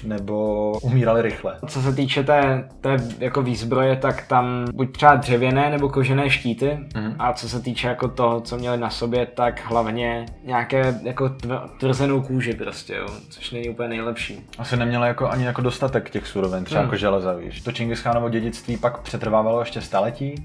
nebo 0.04 0.72
umírali 0.82 1.22
rychle. 1.22 1.58
Co 1.68 1.82
se 1.82 1.94
týče 1.94 2.24
té, 2.24 2.70
té 2.82 2.98
jako 3.20 3.42
výzbroje, 3.42 3.96
tak 3.96 4.28
tam 4.28 4.66
buď 4.74 4.92
třeba 4.92 5.16
dřevěné 5.16 5.70
nebo 5.70 5.90
kožené 5.90 6.30
štíty 6.30 6.80
Mhm. 6.96 7.16
a 7.20 7.34
co 7.34 7.50
se 7.50 7.62
týče 7.62 7.88
jako 7.88 8.08
toho, 8.08 8.42
co 8.42 8.58
měli 8.58 8.78
na 8.78 8.90
sobě, 8.90 9.26
tak 9.26 9.62
hlavně 9.66 10.26
nějaké 10.44 11.00
jako 11.04 11.26
tv- 11.26 11.70
tvrzenou 11.80 12.22
kůži 12.22 12.54
prostě, 12.54 12.96
jo, 12.96 13.08
což 13.30 13.52
není 13.52 13.70
úplně 13.70 13.90
nejlepší. 13.90 14.40
Asi 14.58 14.78
neměli 14.78 15.08
jako 15.08 15.30
ani 15.30 15.46
jako 15.46 15.62
dostatek 15.62 16.10
těch 16.10 16.28
surovin, 16.28 16.64
třeba 16.64 16.82
Hmm. 16.82 16.88
jako 16.88 16.98
železa, 16.98 17.34
víš. 17.34 17.62
To 17.62 17.72
Čingis-Chánovo 17.72 18.30
dědictví 18.30 18.78
pak 18.78 18.98
přetrvávalo 19.02 19.60
ještě 19.60 19.82
staletí, 19.82 20.36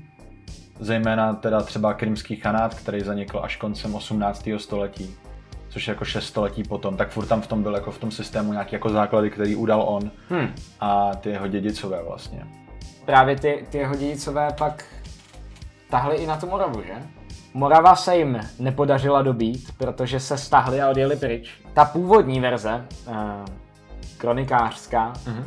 zejména 0.80 1.34
teda 1.34 1.60
třeba 1.62 1.94
krymský 1.94 2.36
chanát, 2.36 2.74
který 2.74 3.00
zanikl 3.00 3.40
až 3.42 3.56
koncem 3.56 3.94
18. 3.94 4.58
století. 4.58 5.14
Což 5.72 5.88
je 5.88 5.92
jako 5.92 6.04
šest 6.04 6.24
století 6.26 6.62
potom, 6.62 6.96
tak 6.96 7.10
furt 7.10 7.26
tam 7.26 7.40
v 7.40 7.46
tom 7.46 7.62
byl 7.62 7.74
jako 7.74 7.90
v 7.90 7.98
tom 7.98 8.10
systému 8.10 8.52
nějaký 8.52 8.74
jako 8.74 8.88
základy, 8.88 9.30
který 9.30 9.56
udal 9.56 9.82
on 9.82 10.10
Hm. 10.30 10.54
a 10.80 11.14
ty 11.14 11.30
jeho 11.30 11.48
dědicové 11.48 12.02
vlastně. 12.02 12.46
Právě 13.04 13.36
ty, 13.36 13.66
ty 13.70 13.78
jeho 13.78 13.94
dědicové 13.96 14.48
pak 14.58 14.84
tahli 15.90 16.16
i 16.16 16.26
na 16.26 16.36
tu 16.36 16.46
Moravu, 16.46 16.82
že? 16.82 16.92
Morava 17.54 17.96
se 17.96 18.16
jim 18.16 18.40
nepodařila 18.58 19.22
dobít, 19.22 19.74
protože 19.78 20.20
se 20.20 20.38
stahli 20.38 20.80
a 20.82 20.90
odjeli 20.90 21.16
pryč. 21.16 21.50
Ta 21.74 21.84
původní 21.84 22.40
verze, 22.40 22.84
eh, 23.08 23.12
kronikářská, 24.18 25.12
Mhm. 25.26 25.44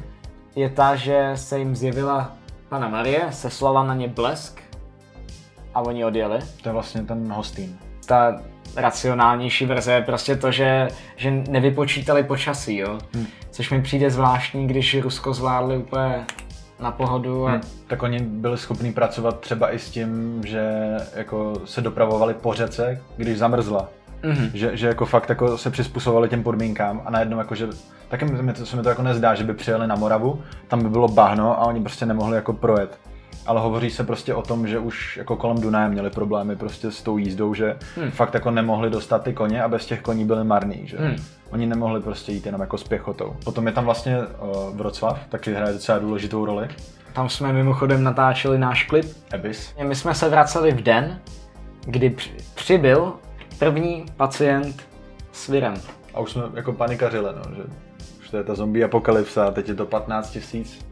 je 0.55 0.69
ta, 0.69 0.95
že 0.95 1.31
se 1.35 1.59
jim 1.59 1.75
zjevila 1.75 2.31
Pana 2.69 2.87
Marie, 2.87 3.27
seslala 3.31 3.83
na 3.83 3.93
ně 3.93 4.07
blesk 4.07 4.61
a 5.73 5.81
oni 5.81 6.05
odjeli. 6.05 6.39
To 6.63 6.69
je 6.69 6.73
vlastně 6.73 7.01
ten 7.03 7.31
hostín. 7.33 7.77
Ta 8.05 8.41
racionálnější 8.75 9.65
verze 9.65 9.93
je 9.93 10.01
prostě 10.01 10.35
to, 10.35 10.51
že, 10.51 10.87
že 11.15 11.31
nevypočítali 11.31 12.23
počasí, 12.23 12.77
jo? 12.77 12.99
Hm. 13.15 13.25
Což 13.51 13.71
mi 13.71 13.81
přijde 13.81 14.11
zvláštní, 14.11 14.67
když 14.67 15.01
Rusko 15.01 15.33
zvládli 15.33 15.77
úplně 15.77 16.25
na 16.79 16.91
pohodu 16.91 17.47
a 17.47 17.51
Hm. 17.51 17.61
Tak 17.87 18.03
oni 18.03 18.19
byli 18.19 18.57
schopni 18.57 18.91
pracovat 18.91 19.39
třeba 19.39 19.73
i 19.73 19.79
s 19.79 19.89
tím, 19.89 20.41
že 20.45 20.71
jako 21.15 21.53
se 21.65 21.81
dopravovali 21.81 22.33
po 22.33 22.53
řece, 22.53 23.01
když 23.17 23.37
zamrzla. 23.37 23.89
Mhm. 24.23 24.51
Že, 24.53 24.77
že 24.77 24.87
jako 24.87 25.05
fakt 25.05 25.29
jako 25.29 25.57
se 25.57 25.69
přizpůsobovali 25.69 26.29
těm 26.29 26.43
podmínkám 26.43 27.01
a 27.05 27.11
najednou 27.11 27.37
jako, 27.37 27.55
že 27.55 27.67
taky 28.09 28.25
mi 28.25 28.53
to, 28.53 28.65
se 28.65 28.75
mi 28.75 28.83
to 28.83 28.89
jako 28.89 29.01
nezdá, 29.01 29.35
že 29.35 29.43
by 29.43 29.53
přijeli 29.53 29.87
na 29.87 29.95
Moravu, 29.95 30.43
tam 30.67 30.83
by 30.83 30.89
bylo 30.89 31.07
bahno 31.07 31.59
a 31.59 31.65
oni 31.65 31.81
prostě 31.81 32.05
nemohli 32.05 32.35
jako 32.35 32.53
projet. 32.53 32.99
Ale 33.45 33.61
hovoří 33.61 33.89
se 33.89 34.03
prostě 34.03 34.33
o 34.33 34.41
tom, 34.41 34.67
že 34.67 34.79
už 34.79 35.17
jako 35.17 35.35
kolem 35.35 35.61
Dunaje 35.61 35.89
měli 35.89 36.09
problémy 36.09 36.55
prostě 36.55 36.91
s 36.91 37.01
tou 37.01 37.17
jízdou, 37.17 37.53
že 37.53 37.77
Hmm. 37.95 38.11
fakt 38.11 38.33
jako 38.33 38.51
nemohli 38.51 38.89
dostat 38.89 39.23
ty 39.23 39.33
koně 39.33 39.63
a 39.63 39.67
bez 39.67 39.85
těch 39.85 40.01
koní 40.01 40.25
byli 40.25 40.43
marný, 40.43 40.81
že? 40.87 40.97
Hmm. 40.97 41.15
Oni 41.51 41.65
nemohli 41.65 42.01
prostě 42.01 42.31
jít 42.31 42.45
jenom 42.45 42.61
jako 42.61 42.77
s 42.77 42.83
pěchotou. 42.83 43.35
Potom 43.43 43.67
je 43.67 43.73
tam 43.73 43.85
vlastně 43.85 44.17
uh, 44.19 44.75
Vroclav, 44.77 45.19
taky 45.29 45.53
hraje 45.53 45.73
docela 45.73 45.99
důležitou 45.99 46.45
roli. 46.45 46.67
Tam 47.13 47.29
jsme 47.29 47.53
mimochodem 47.53 48.03
natáčeli 48.03 48.57
náš 48.57 48.83
klip. 48.83 49.05
Ebis. 49.33 49.73
My 49.83 49.95
jsme 49.95 50.15
se 50.15 50.29
vraceli 50.29 50.71
v 50.71 50.81
den, 50.83 51.19
kdy 51.85 52.09
při- 52.09 52.31
přibyl 52.55 53.13
první 53.59 54.05
pacient 54.17 54.87
s 55.31 55.47
virem. 55.47 55.73
A 56.13 56.19
už 56.19 56.31
jsme 56.31 56.43
jako 56.53 56.73
panikařili, 56.73 57.29
no, 57.35 57.55
že 57.55 57.63
už 58.21 58.29
to 58.29 58.37
je 58.37 58.43
ta 58.43 58.55
zombie 58.55 58.85
apokalypsa 58.85 59.47
a 59.47 59.51
teď 59.51 59.67
je 59.69 59.75
to 59.75 59.85
15 59.85 60.29
tisíc. 60.29 60.85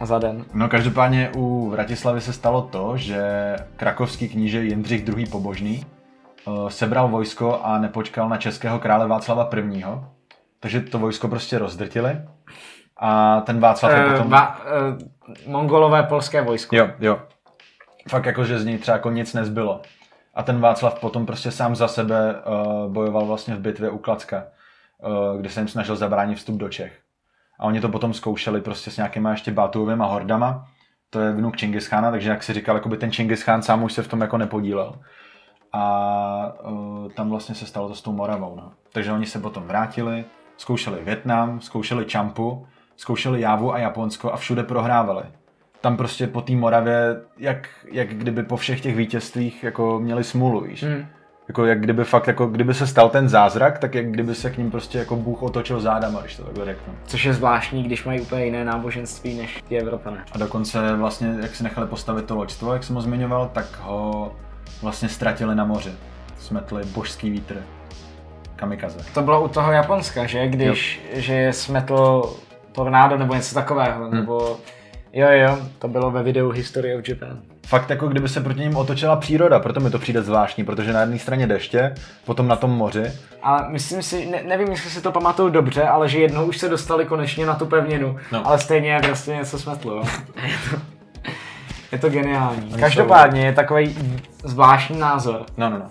Za 0.00 0.18
den. 0.18 0.44
No 0.54 0.68
každopádně 0.68 1.30
u 1.36 1.70
Vratislavy 1.70 2.20
se 2.20 2.32
stalo 2.32 2.62
to, 2.62 2.96
že 2.96 3.22
krakovský 3.76 4.28
kníže 4.28 4.62
Jindřich 4.62 5.08
II. 5.08 5.26
pobožný 5.26 5.86
uh, 6.46 6.68
sebral 6.68 7.08
vojsko 7.08 7.60
a 7.62 7.78
nepočkal 7.78 8.28
na 8.28 8.36
českého 8.36 8.78
krále 8.78 9.08
Václava 9.08 9.50
I. 9.52 9.84
Takže 10.60 10.80
to 10.80 10.98
vojsko 10.98 11.28
prostě 11.28 11.58
rozdrtili 11.58 12.20
a 12.96 13.40
ten 13.40 13.60
Václav 13.60 13.92
je 13.92 14.04
Uh, 14.04 14.12
potom... 14.12 14.30
va, 14.30 14.58
uh, 14.58 15.52
mongolové 15.52 16.02
polské 16.02 16.42
vojsko. 16.42 16.76
Jo, 16.76 16.88
jo. 17.00 17.22
Fakt 18.08 18.26
jako, 18.26 18.44
že 18.44 18.58
z 18.58 18.64
něj 18.64 18.78
třeba 18.78 18.96
jako 18.96 19.10
nic 19.10 19.34
nezbylo. 19.34 19.82
A 20.34 20.42
ten 20.42 20.60
Václav 20.60 21.00
potom 21.00 21.26
prostě 21.26 21.50
sám 21.50 21.76
za 21.76 21.88
sebe 21.88 22.34
uh, 22.34 22.92
bojoval 22.92 23.26
vlastně 23.26 23.54
v 23.54 23.60
bitvě 23.60 23.90
u 23.90 23.98
Klacka, 23.98 24.44
uh, 25.06 25.40
kde 25.40 25.50
se 25.50 25.60
jim 25.60 25.68
snažil 25.68 25.96
zabránit 25.96 26.34
vstup 26.34 26.56
do 26.56 26.68
Čech. 26.68 27.03
A 27.64 27.66
oni 27.66 27.80
to 27.80 27.88
potom 27.88 28.14
zkoušeli 28.14 28.60
prostě 28.60 28.90
s 28.90 28.96
nějakýma 28.96 29.30
ještě 29.30 29.52
Bátujovými 29.52 30.04
hordama. 30.06 30.66
To 31.10 31.20
je 31.20 31.32
vnuk 31.32 31.56
Čingischána, 31.56 32.10
takže 32.10 32.30
jak 32.30 32.42
si 32.42 32.52
říkal, 32.52 32.76
jakoby 32.76 32.96
ten 32.96 33.12
Čingischán 33.12 33.62
sám 33.62 33.82
už 33.82 33.92
se 33.92 34.02
v 34.02 34.08
tom 34.08 34.20
jako 34.20 34.38
nepodílel. 34.38 34.94
A 35.72 36.52
uh, 36.70 37.08
tam 37.08 37.30
vlastně 37.30 37.54
se 37.54 37.66
stalo 37.66 37.88
to 37.88 37.94
s 37.94 38.02
tou 38.02 38.12
Moravou. 38.12 38.56
No. 38.56 38.72
Takže 38.92 39.12
oni 39.12 39.26
se 39.26 39.38
potom 39.38 39.64
vrátili, 39.64 40.24
zkoušeli 40.56 41.04
Větnam, 41.04 41.60
zkoušeli 41.60 42.04
Čampu, 42.04 42.66
zkoušeli 42.96 43.40
Jávu 43.40 43.74
a 43.74 43.78
Japonsko 43.78 44.32
a 44.32 44.36
všude 44.36 44.62
prohrávali 44.62 45.22
tam 45.84 45.96
prostě 45.96 46.26
po 46.26 46.40
té 46.40 46.52
Moravě, 46.52 47.20
jak, 47.38 47.68
jak 47.92 48.08
kdyby 48.08 48.42
po 48.42 48.56
všech 48.56 48.80
těch 48.80 48.96
vítězstvích 48.96 49.64
jako 49.64 50.00
měli 50.00 50.24
smůlu, 50.24 50.60
víš. 50.60 50.82
Hmm. 50.82 51.06
Jako 51.48 51.64
jak 51.64 51.80
kdyby 51.80 52.04
fakt, 52.04 52.26
jako 52.26 52.46
kdyby 52.46 52.74
se 52.74 52.86
stal 52.86 53.08
ten 53.08 53.28
zázrak, 53.28 53.78
tak 53.78 53.94
jak 53.94 54.10
kdyby 54.10 54.34
se 54.34 54.50
k 54.50 54.58
ním 54.58 54.70
prostě 54.70 54.98
jako 54.98 55.16
Bůh 55.16 55.42
otočil 55.42 55.80
zádama, 55.80 56.20
když 56.20 56.36
to 56.36 56.44
takhle 56.44 56.64
řeknu. 56.64 56.94
Což 57.06 57.24
je 57.24 57.32
zvláštní, 57.32 57.82
když 57.82 58.04
mají 58.04 58.20
úplně 58.20 58.44
jiné 58.44 58.64
náboženství 58.64 59.34
než 59.34 59.62
ti 59.68 59.78
Evropané. 59.78 60.24
A 60.32 60.38
dokonce 60.38 60.96
vlastně, 60.96 61.36
jak 61.42 61.54
si 61.54 61.64
nechali 61.64 61.86
postavit 61.86 62.24
to 62.24 62.36
loďstvo, 62.36 62.72
jak 62.72 62.84
jsem 62.84 62.96
ho 62.96 63.02
zmiňoval, 63.02 63.50
tak 63.54 63.66
ho 63.80 64.32
vlastně 64.82 65.08
ztratili 65.08 65.54
na 65.54 65.64
moři. 65.64 65.90
Smetli 66.38 66.84
božský 66.84 67.30
vítr. 67.30 67.62
Kamikaze. 68.56 68.98
To 69.14 69.22
bylo 69.22 69.44
u 69.44 69.48
toho 69.48 69.72
Japonska, 69.72 70.26
že? 70.26 70.48
Když 70.48 71.02
že 71.12 71.34
je 71.34 71.52
smetl 71.52 72.22
tornádo 72.72 73.18
nebo 73.18 73.34
něco 73.34 73.54
takového, 73.54 74.04
Hmm. 74.04 74.14
nebo 74.14 74.56
jo 75.12 75.28
jo, 75.30 75.58
to 75.78 75.88
bylo 75.88 76.10
ve 76.10 76.22
videu 76.22 76.50
History 76.50 76.96
of 76.96 77.08
Japan. 77.08 77.38
Fakt 77.66 77.90
jako 77.90 78.08
kdyby 78.08 78.28
se 78.28 78.40
proti 78.40 78.60
ním 78.60 78.76
otočila 78.76 79.16
příroda, 79.16 79.58
proto 79.60 79.80
mi 79.80 79.90
to 79.90 79.98
přijde 79.98 80.22
zvláštní, 80.22 80.64
protože 80.64 80.92
na 80.92 81.00
jedné 81.00 81.18
straně 81.18 81.46
deště, 81.46 81.94
potom 82.24 82.48
na 82.48 82.56
tom 82.56 82.70
moři 82.70 83.12
Ale 83.42 83.68
myslím 83.70 84.02
si, 84.02 84.26
ne, 84.26 84.42
nevím, 84.42 84.68
jestli 84.68 84.90
si 84.90 85.00
to 85.00 85.12
pamatuju 85.12 85.48
dobře, 85.48 85.82
ale 85.82 86.08
že 86.08 86.18
jednou 86.18 86.44
už 86.44 86.58
se 86.58 86.68
dostali 86.68 87.04
konečně 87.04 87.46
na 87.46 87.54
tu 87.54 87.66
pevninu, 87.66 88.16
No. 88.32 88.46
ale 88.46 88.58
stejně 88.58 89.00
prostě 89.04 89.30
něco 89.30 89.58
smetlo, 89.58 89.92
jo. 89.96 90.04
je, 91.92 91.98
to, 91.98 92.08
geniální. 92.08 92.72
Každopádně 92.80 93.46
je 93.46 93.52
takový 93.52 93.96
zvláštní 94.44 94.98
názor. 94.98 95.44
No, 95.56 95.70
no, 95.70 95.78
no. 95.78 95.86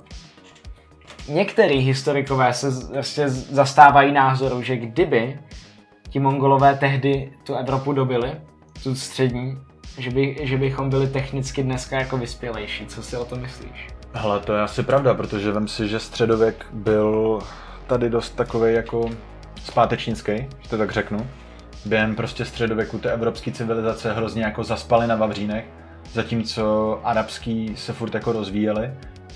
Některý 1.28 1.80
historikové 1.80 2.54
se 2.54 2.72
z- 2.72 3.52
zastávají 3.52 4.12
názoru, 4.12 4.62
že 4.62 4.76
kdyby 4.78 5.40
ti 6.10 6.20
mongolové 6.20 6.76
tehdy 6.76 7.32
tu 7.44 7.56
Evropu 7.56 7.94
dobili, 7.94 8.32
tu 8.84 8.96
střední, 8.96 9.58
že, 9.98 10.10
by, 10.10 10.38
že 10.42 10.58
bychom 10.58 10.90
byli 10.90 11.08
technicky 11.08 11.64
dneska 11.64 12.00
jako 12.00 12.18
vyspělejší. 12.18 12.86
Co 12.86 13.04
si 13.04 13.18
o 13.18 13.26
to 13.26 13.36
myslíš? 13.36 13.88
Hele, 14.14 14.40
to 14.40 14.54
je 14.54 14.62
asi 14.62 14.84
pravda, 14.84 15.14
protože 15.14 15.52
vem 15.52 15.68
si, 15.68 15.88
že 15.88 16.00
středověk 16.00 16.66
byl 16.74 17.40
tady 17.88 18.10
dost 18.10 18.36
takový 18.36 18.74
jako 18.74 19.10
zpátečnický, 19.64 20.32
že 20.62 20.70
to 20.70 20.78
tak 20.78 20.92
řeknu. 20.92 21.28
Během 21.86 22.16
prostě 22.16 22.46
středověku 22.46 22.98
té 22.98 23.12
evropské 23.12 23.52
civilizace 23.52 24.14
hrozně 24.14 24.44
jako 24.44 24.64
zaspaly 24.64 25.08
na 25.08 25.16
Vavřínech, 25.16 25.66
zatímco 26.14 27.00
arabský 27.04 27.74
se 27.76 27.94
furt 27.94 28.14
jako 28.14 28.32
rozvíjely 28.32 28.92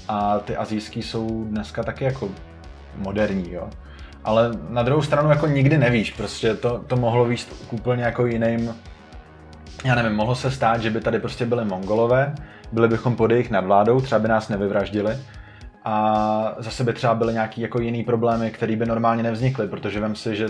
a 0.08 0.39
ty 0.39 0.56
azijský 0.56 1.02
jsou 1.02 1.46
dneska 1.50 1.84
taky 1.84 2.04
jako 2.04 2.30
moderní, 2.98 3.54
jo. 3.54 3.70
Ale 4.24 4.52
na 4.70 4.84
druhou 4.84 5.02
stranu 5.02 5.30
jako 5.30 5.48
nikdy 5.48 5.78
nevíš, 5.78 6.12
prostě 6.12 6.54
to, 6.54 6.84
to 6.88 6.96
mohlo 6.96 7.28
k 7.70 7.74
úplně 7.74 8.04
jako 8.04 8.26
jiným 8.26 8.76
já 9.85 9.95
nevím, 9.95 10.15
mohlo 10.15 10.35
se 10.35 10.51
stát, 10.51 10.81
že 10.81 10.89
by 10.89 11.01
tady 11.01 11.19
prostě 11.19 11.45
byly 11.45 11.65
mongolové, 11.65 12.35
byli 12.71 12.87
bychom 12.87 13.15
pod 13.15 13.31
jejich 13.31 13.51
nadvládou, 13.51 14.01
třeba 14.01 14.19
by 14.19 14.27
nás 14.27 14.49
nevyvraždili 14.49 15.17
a 15.83 16.55
zase 16.57 16.83
by 16.83 16.93
třeba 16.93 17.15
byly 17.15 17.33
nějaký 17.33 17.61
jako 17.61 17.79
jiný 17.79 18.03
problémy, 18.03 18.51
které 18.51 18.75
by 18.75 18.85
normálně 18.85 19.23
nevznikly, 19.23 19.67
protože 19.67 19.99
vem 19.99 20.15
si, 20.15 20.35
že 20.35 20.47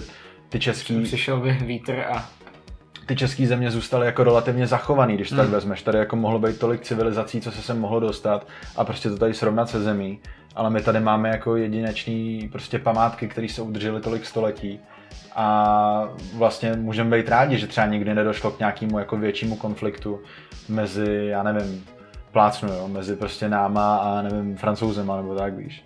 ty 0.50 0.60
český, 0.60 1.04
Přišel 1.04 1.40
by 1.40 1.52
vítr 1.52 2.04
a 2.12 2.26
ty 3.06 3.16
český 3.16 3.46
země 3.46 3.72
zůstaly 3.72 4.06
jako 4.06 4.24
relativně 4.24 4.68
zachovaný, 4.68 5.16
když 5.16 5.30
tak 5.30 5.40
Hmm. 5.40 5.52
vezmeš. 5.52 5.82
Tady 5.82 5.98
jako 5.98 6.16
mohlo 6.16 6.40
být 6.40 6.60
tolik 6.60 6.82
civilizací, 6.82 7.42
co 7.42 7.52
se 7.52 7.62
sem 7.62 7.80
mohlo 7.80 8.00
dostat 8.00 8.48
a 8.76 8.84
prostě 8.84 9.10
to 9.10 9.18
tady 9.18 9.34
srovnat 9.34 9.70
se 9.70 9.82
zemí. 9.82 10.20
Ale 10.56 10.70
my 10.70 10.82
tady 10.82 11.00
máme 11.00 11.30
jako 11.30 11.56
jedinečný 11.56 12.50
prostě 12.52 12.80
památky, 12.80 13.28
které 13.28 13.50
se 13.50 13.62
udržely 13.62 14.02
tolik 14.02 14.26
století. 14.26 14.80
A 15.36 16.10
vlastně 16.34 16.74
můžeme 16.74 17.18
být 17.18 17.30
rádi, 17.30 17.58
že 17.58 17.68
třeba 17.68 17.88
nikdy 17.88 18.16
nedošlo 18.16 18.52
k 18.52 18.60
nějakému 18.60 19.00
jako 19.00 19.18
většímu 19.18 19.56
konfliktu 19.56 20.20
mezi, 20.70 21.28
já 21.30 21.44
nevím, 21.44 21.86
plácnu, 22.32 22.70
jo, 22.70 22.88
mezi 22.88 23.16
prostě 23.16 23.50
náma 23.50 23.98
a 23.98 24.22
nevím, 24.22 24.58
francouzema 24.58 25.18
nebo 25.18 25.36
tak, 25.36 25.54
víš. 25.54 25.84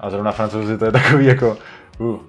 A 0.00 0.10
zrovna 0.10 0.32
francouzi 0.32 0.78
to 0.78 0.84
je 0.84 0.92
takový 0.92 1.26
jako, 1.26 1.56
uh. 1.98 2.20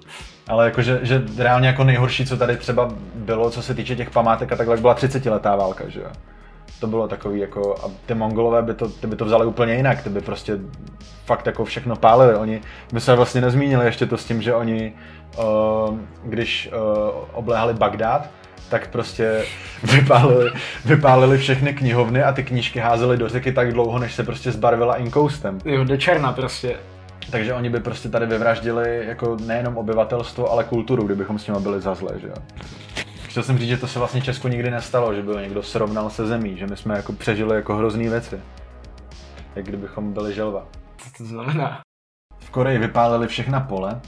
Ale 0.48 0.64
jakože, 0.64 1.00
že 1.02 1.22
reálně 1.36 1.66
jako 1.66 1.84
nejhorší, 1.84 2.26
co 2.26 2.36
tady 2.36 2.56
třeba 2.56 2.88
bylo, 3.14 3.50
co 3.50 3.62
se 3.62 3.74
týče 3.74 3.96
těch 3.96 4.10
památek 4.10 4.52
a 4.52 4.56
takhle, 4.56 4.76
byla 4.76 4.94
30 4.94 5.26
letá 5.26 5.56
válka, 5.56 5.88
že 5.88 6.00
jo. 6.00 6.10
To 6.80 6.86
bylo 6.86 7.08
takový 7.08 7.40
jako, 7.40 7.74
a 7.84 7.90
ty 8.06 8.14
mongolové 8.14 8.62
by 8.62 8.74
to, 8.74 8.88
ty 8.88 9.06
by 9.06 9.16
to 9.16 9.24
vzali 9.24 9.46
úplně 9.46 9.74
jinak, 9.74 10.02
ty 10.02 10.10
by 10.10 10.20
prostě 10.20 10.58
fakt 11.24 11.46
jako 11.46 11.64
všechno 11.64 11.96
pálili. 11.96 12.34
Oni, 12.34 12.60
my 12.92 13.00
jsme 13.00 13.16
vlastně 13.16 13.40
nezmínili 13.40 13.86
ještě 13.86 14.06
to 14.06 14.16
s 14.16 14.24
tím, 14.24 14.42
že 14.42 14.54
oni, 14.54 14.92
uh, 15.38 15.98
když 16.24 16.70
uh, 16.72 16.78
obléhali 17.32 17.74
Bagdád, 17.74 18.30
tak 18.68 18.88
prostě 18.88 19.44
vypálili, 19.82 20.50
vypálili 20.84 21.38
všechny 21.38 21.72
knihovny 21.72 22.22
a 22.22 22.32
ty 22.32 22.42
knížky 22.44 22.78
házeli 22.78 23.16
do 23.16 23.28
řeky 23.28 23.52
tak 23.52 23.72
dlouho, 23.72 23.98
než 23.98 24.14
se 24.14 24.22
prostě 24.24 24.52
zbarvila 24.52 24.96
inkoustem. 24.96 25.58
jo, 25.64 25.84
do 25.84 25.96
černa 25.96 26.32
prostě. 26.32 26.76
Takže 27.30 27.54
oni 27.54 27.70
by 27.70 27.80
prostě 27.80 28.08
tady 28.08 28.26
vyvraždili 28.26 29.06
jako 29.06 29.36
nejenom 29.46 29.76
obyvatelstvo, 29.76 30.52
ale 30.52 30.64
kulturu, 30.64 31.02
kdybychom 31.02 31.38
s 31.38 31.46
nimi 31.46 31.60
byli 31.60 31.80
za 31.80 31.94
zlé, 31.94 32.12
že 32.20 32.26
jo. 32.26 32.34
Chtěl 33.30 33.42
jsem 33.42 33.58
říct, 33.58 33.68
že 33.68 33.76
to 33.76 33.86
se 33.86 33.98
vlastně 33.98 34.22
Česku 34.22 34.48
nikdy 34.48 34.70
nestalo, 34.70 35.14
že 35.14 35.22
by 35.22 35.32
ho 35.32 35.38
někdo 35.38 35.62
srovnal 35.62 36.10
se 36.10 36.26
zemí, 36.26 36.56
že 36.56 36.66
my 36.66 36.76
jsme 36.76 36.96
jako 36.96 37.12
přežili 37.12 37.56
jako 37.56 37.76
hrozný 37.76 38.08
věci. 38.08 38.40
Jak 39.56 39.66
kdybychom 39.66 40.12
byli 40.12 40.34
želva. 40.34 40.66
Co 40.96 41.10
to 41.18 41.24
znamená? 41.24 41.80
v 42.38 42.50
Koreji 42.50 42.78
vypálili 42.78 43.26
všechna 43.26 43.60
pole, 43.60 44.00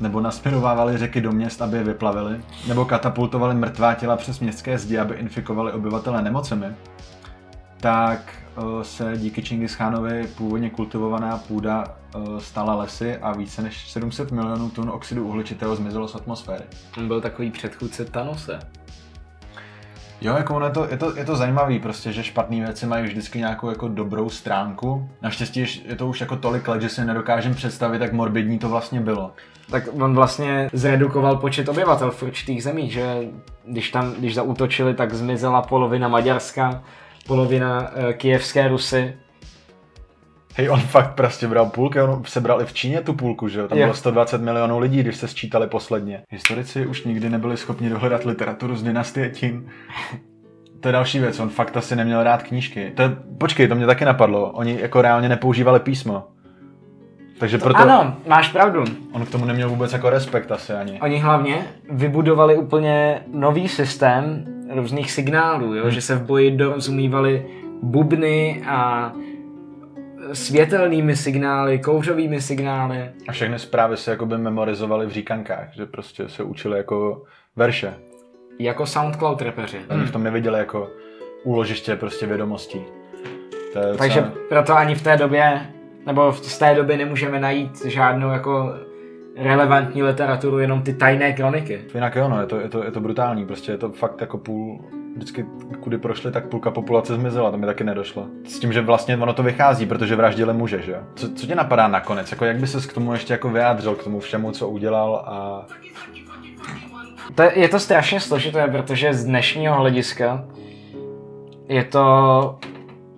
nebo 0.00 0.20
nasměrovávali 0.20 0.98
řeky 0.98 1.20
do 1.20 1.32
měst, 1.32 1.62
aby 1.62 1.76
je 1.76 1.84
vyplavili, 1.84 2.40
nebo 2.68 2.84
katapultovali 2.84 3.54
mrtvá 3.54 3.94
těla 3.94 4.16
přes 4.16 4.40
městské 4.40 4.78
zdi, 4.78 4.98
aby 4.98 5.14
infikovali 5.14 5.72
obyvatele 5.72 6.22
nemocemi, 6.22 6.66
tak 7.80 8.34
se 8.82 9.12
díky 9.16 9.42
Čingischánovi 9.42 10.26
původně 10.36 10.70
kultivovaná 10.70 11.38
půda 11.38 11.84
eh, 11.86 12.18
stala 12.38 12.74
lesy 12.74 13.16
a 13.16 13.32
více 13.32 13.62
než 13.62 13.90
700 13.90 14.32
milionů 14.32 14.70
tun 14.70 14.90
oxidu 14.90 15.28
uhličitého 15.28 15.76
zmizelo 15.76 16.08
z 16.08 16.14
atmosféry. 16.14 16.64
On 16.98 17.08
byl 17.08 17.20
takový 17.20 17.50
předchůdce 17.50 18.04
Thanose. 18.04 18.58
Jo, 20.20 20.34
jako 20.36 20.56
ono 20.56 20.66
je 20.66 20.72
to, 20.72 20.88
je 20.90 20.96
to, 20.96 21.16
je 21.16 21.24
to 21.24 21.36
zajímavý 21.36 21.78
prostě, 21.78 22.12
že 22.12 22.22
špatné 22.24 22.56
věci 22.56 22.86
mají 22.86 23.04
vždycky 23.04 23.38
nějakou 23.38 23.68
jako 23.68 23.88
dobrou 23.88 24.30
stránku. 24.30 25.10
Naštěstí 25.22 25.66
je 25.84 25.96
to 25.96 26.06
už 26.06 26.20
jako 26.20 26.36
tolik 26.36 26.68
let, 26.68 26.82
že 26.82 26.88
si 26.88 27.04
nedokážem 27.04 27.54
představit, 27.54 28.02
jak 28.02 28.12
morbidní 28.12 28.58
to 28.58 28.68
vlastně 28.68 29.00
bylo. 29.00 29.32
Tak 29.70 29.88
on 30.00 30.14
vlastně 30.14 30.70
zredukoval 30.72 31.36
počet 31.36 31.68
obyvatel 31.68 32.10
v 32.10 32.22
určitých 32.22 32.62
zemích, 32.62 32.92
že 32.92 33.20
když 33.64 33.90
tam, 33.90 34.12
když 34.12 34.34
zaútočili, 34.34 34.94
tak 34.94 35.14
zmizela 35.14 35.62
polovina 35.62 36.08
Maďarska, 36.08 36.82
polovina 37.28 37.80
uh, 37.80 38.12
kijevské 38.12 38.68
Rusy. 38.68 39.14
Hej, 40.56 40.70
on 40.70 40.80
fakt 40.80 41.14
prostě 41.14 41.48
bral 41.48 41.66
půlky, 41.66 42.00
on 42.00 42.22
sebral 42.24 42.62
i 42.62 42.64
v 42.64 42.72
Číně 42.72 43.00
tu 43.00 43.12
půlku, 43.12 43.48
že 43.48 43.60
jo? 43.60 43.68
Tam 43.68 43.78
Jo. 43.78 43.84
bylo 43.84 43.94
120 43.94 44.42
milionů 44.42 44.78
lidí, 44.78 45.00
když 45.02 45.16
se 45.16 45.28
sčítali 45.28 45.66
posledně. 45.66 46.22
Historici 46.30 46.86
už 46.86 47.04
nikdy 47.04 47.30
nebyli 47.30 47.56
schopni 47.56 47.88
dohledat 47.90 48.24
literaturu 48.24 48.76
z 48.76 48.82
dynastie 48.82 49.28
Qin. 49.28 49.68
To 50.80 50.88
je 50.88 50.92
další 50.92 51.18
věc, 51.18 51.40
on 51.40 51.48
fakt 51.48 51.76
asi 51.76 51.96
neměl 51.96 52.22
rád 52.22 52.42
knížky. 52.42 52.92
To 52.94 53.02
je, 53.02 53.16
počkej, 53.38 53.68
to 53.68 53.74
mě 53.74 53.86
taky 53.86 54.04
napadlo, 54.04 54.50
oni 54.50 54.78
jako 54.80 55.02
reálně 55.02 55.28
nepoužívali 55.28 55.80
písmo. 55.80 56.24
Takže 57.38 57.58
proto 57.58 57.78
Ano, 57.80 58.16
máš 58.26 58.48
pravdu. 58.48 58.84
on 59.12 59.26
k 59.26 59.30
tomu 59.30 59.44
neměl 59.44 59.68
vůbec 59.68 59.92
jako 59.92 60.10
respekt 60.10 60.52
asi 60.52 60.72
ani. 60.72 61.00
Oni 61.00 61.18
hlavně 61.18 61.66
vybudovali 61.90 62.56
úplně 62.56 63.22
nový 63.32 63.68
systém 63.68 64.44
různých 64.74 65.10
signálů, 65.10 65.74
jo? 65.74 65.90
že 65.90 66.00
se 66.00 66.14
v 66.16 66.22
boji 66.26 66.50
dorozumívali 66.50 67.46
bubny 67.82 68.62
a 68.68 69.12
světelnými 70.32 71.16
signály, 71.16 71.78
kouřovými 71.78 72.40
signály. 72.40 73.10
A 73.28 73.32
všechny 73.32 73.58
zprávy 73.58 73.96
se 73.96 74.10
jakoby 74.10 74.38
memorizovali 74.38 75.06
v 75.06 75.10
říkankách, 75.10 75.68
že 75.74 75.86
prostě 75.86 76.28
se 76.28 76.42
učili 76.42 76.76
jako 76.76 77.22
verše. 77.56 77.94
Jako 78.58 78.86
SoundCloud 78.86 79.42
repeři. 79.42 79.78
Oni 79.90 80.04
v 80.04 80.10
tom 80.12 80.22
neviděli 80.22 80.58
jako 80.58 80.90
úložiště 81.44 81.96
prostě 81.96 82.26
vědomostí. 82.26 82.80
To 83.72 83.78
je 83.78 83.94
Takže 83.98 84.20
docela- 84.20 84.34
proto 84.48 84.76
ani 84.76 84.94
v 84.94 85.02
té 85.02 85.16
době, 85.16 85.60
nebo 86.06 86.32
v- 86.32 86.38
z 86.44 86.58
té 86.58 86.74
doby 86.74 86.96
nemůžeme 86.96 87.40
najít 87.40 87.84
žádnou 87.84 88.30
jako 88.30 88.74
relevantní 89.38 90.02
literaturu, 90.02 90.58
jenom 90.58 90.82
ty 90.82 90.94
tajné 90.94 91.32
kroniky. 91.32 91.80
Jinak 91.94 92.16
jo, 92.16 92.28
no, 92.28 92.40
je 92.40 92.46
to, 92.46 92.60
je, 92.60 92.68
to, 92.68 92.84
je 92.84 92.90
to 92.90 93.00
brutální, 93.00 93.46
prostě 93.46 93.72
je 93.72 93.78
to 93.78 93.90
fakt 93.90 94.20
jako 94.20 94.38
půl, 94.38 94.84
vždycky 95.16 95.46
kudy 95.80 95.98
prošli, 95.98 96.32
tak 96.32 96.46
půlka 96.46 96.70
populace 96.70 97.14
zmizela, 97.14 97.50
to 97.50 97.58
mi 97.58 97.66
taky 97.66 97.84
nedošlo. 97.84 98.26
S 98.44 98.58
tím, 98.58 98.72
že 98.72 98.80
vlastně 98.80 99.16
ono 99.16 99.32
to 99.32 99.42
vychází, 99.42 99.86
protože 99.86 100.16
vraždili 100.16 100.54
muže, 100.54 100.82
že 100.82 100.92
jo. 100.92 100.98
Co, 101.14 101.34
co 101.34 101.46
tě 101.46 101.54
napadá 101.54 101.88
nakonec, 101.88 102.30
jako 102.30 102.44
jak 102.44 102.56
by 102.56 102.66
ses 102.66 102.86
k 102.86 102.92
tomu 102.92 103.12
ještě 103.12 103.32
jako 103.32 103.48
vyjádřil, 103.50 103.94
k 103.94 104.04
tomu 104.04 104.20
všemu, 104.20 104.52
co 104.52 104.68
udělal 104.68 105.16
a... 105.26 105.66
To 107.34 107.42
je, 107.42 107.58
je 107.58 107.68
to 107.68 107.78
strašně 107.78 108.20
složité, 108.20 108.68
protože 108.68 109.14
z 109.14 109.24
dnešního 109.24 109.74
hlediska 109.74 110.44
je 111.68 111.84
to 111.84 112.58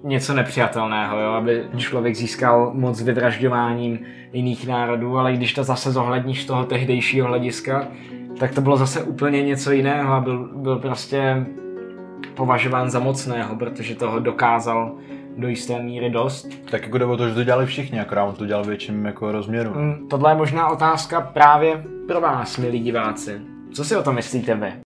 něco 0.04 0.34
nepřijatelného, 0.34 1.20
jo? 1.20 1.30
aby 1.30 1.64
člověk 1.76 2.16
získal 2.16 2.70
moc 2.74 3.02
vyvražďováním 3.02 3.98
jiných 4.32 4.68
národů, 4.68 5.18
ale 5.18 5.32
když 5.32 5.54
to 5.54 5.64
zase 5.64 5.92
zohledníš 5.92 6.42
z 6.42 6.46
toho 6.46 6.64
tehdejšího 6.64 7.26
hlediska, 7.26 7.88
tak 8.38 8.54
to 8.54 8.60
bylo 8.60 8.76
zase 8.76 9.02
úplně 9.02 9.42
něco 9.42 9.72
jiného 9.72 10.14
a 10.14 10.20
byl, 10.20 10.50
byl 10.54 10.78
prostě 10.78 11.46
považován 12.34 12.90
za 12.90 12.98
mocného, 12.98 13.56
protože 13.56 13.94
toho 13.94 14.18
dokázal 14.20 14.94
do 15.36 15.48
jisté 15.48 15.82
míry 15.82 16.10
dost. 16.10 16.48
Tak 16.70 16.82
jako 16.82 16.98
jde 16.98 17.06
to, 17.16 17.28
že 17.28 17.34
to 17.34 17.44
dělali 17.44 17.66
všichni, 17.66 18.00
akorát 18.00 18.24
on 18.24 18.34
to 18.34 18.46
dělal 18.46 18.64
větším 18.64 19.04
jako 19.06 19.32
rozměru. 19.32 19.70
Mm, 19.74 20.08
Tohle 20.08 20.30
je 20.30 20.36
možná 20.36 20.68
otázka 20.68 21.20
právě 21.20 21.84
pro 22.08 22.20
vás, 22.20 22.58
milí 22.58 22.78
diváci. 22.78 23.40
Co 23.72 23.84
si 23.84 23.96
o 23.96 24.02
tom 24.02 24.14
myslíte 24.14 24.54
vy? 24.54 24.89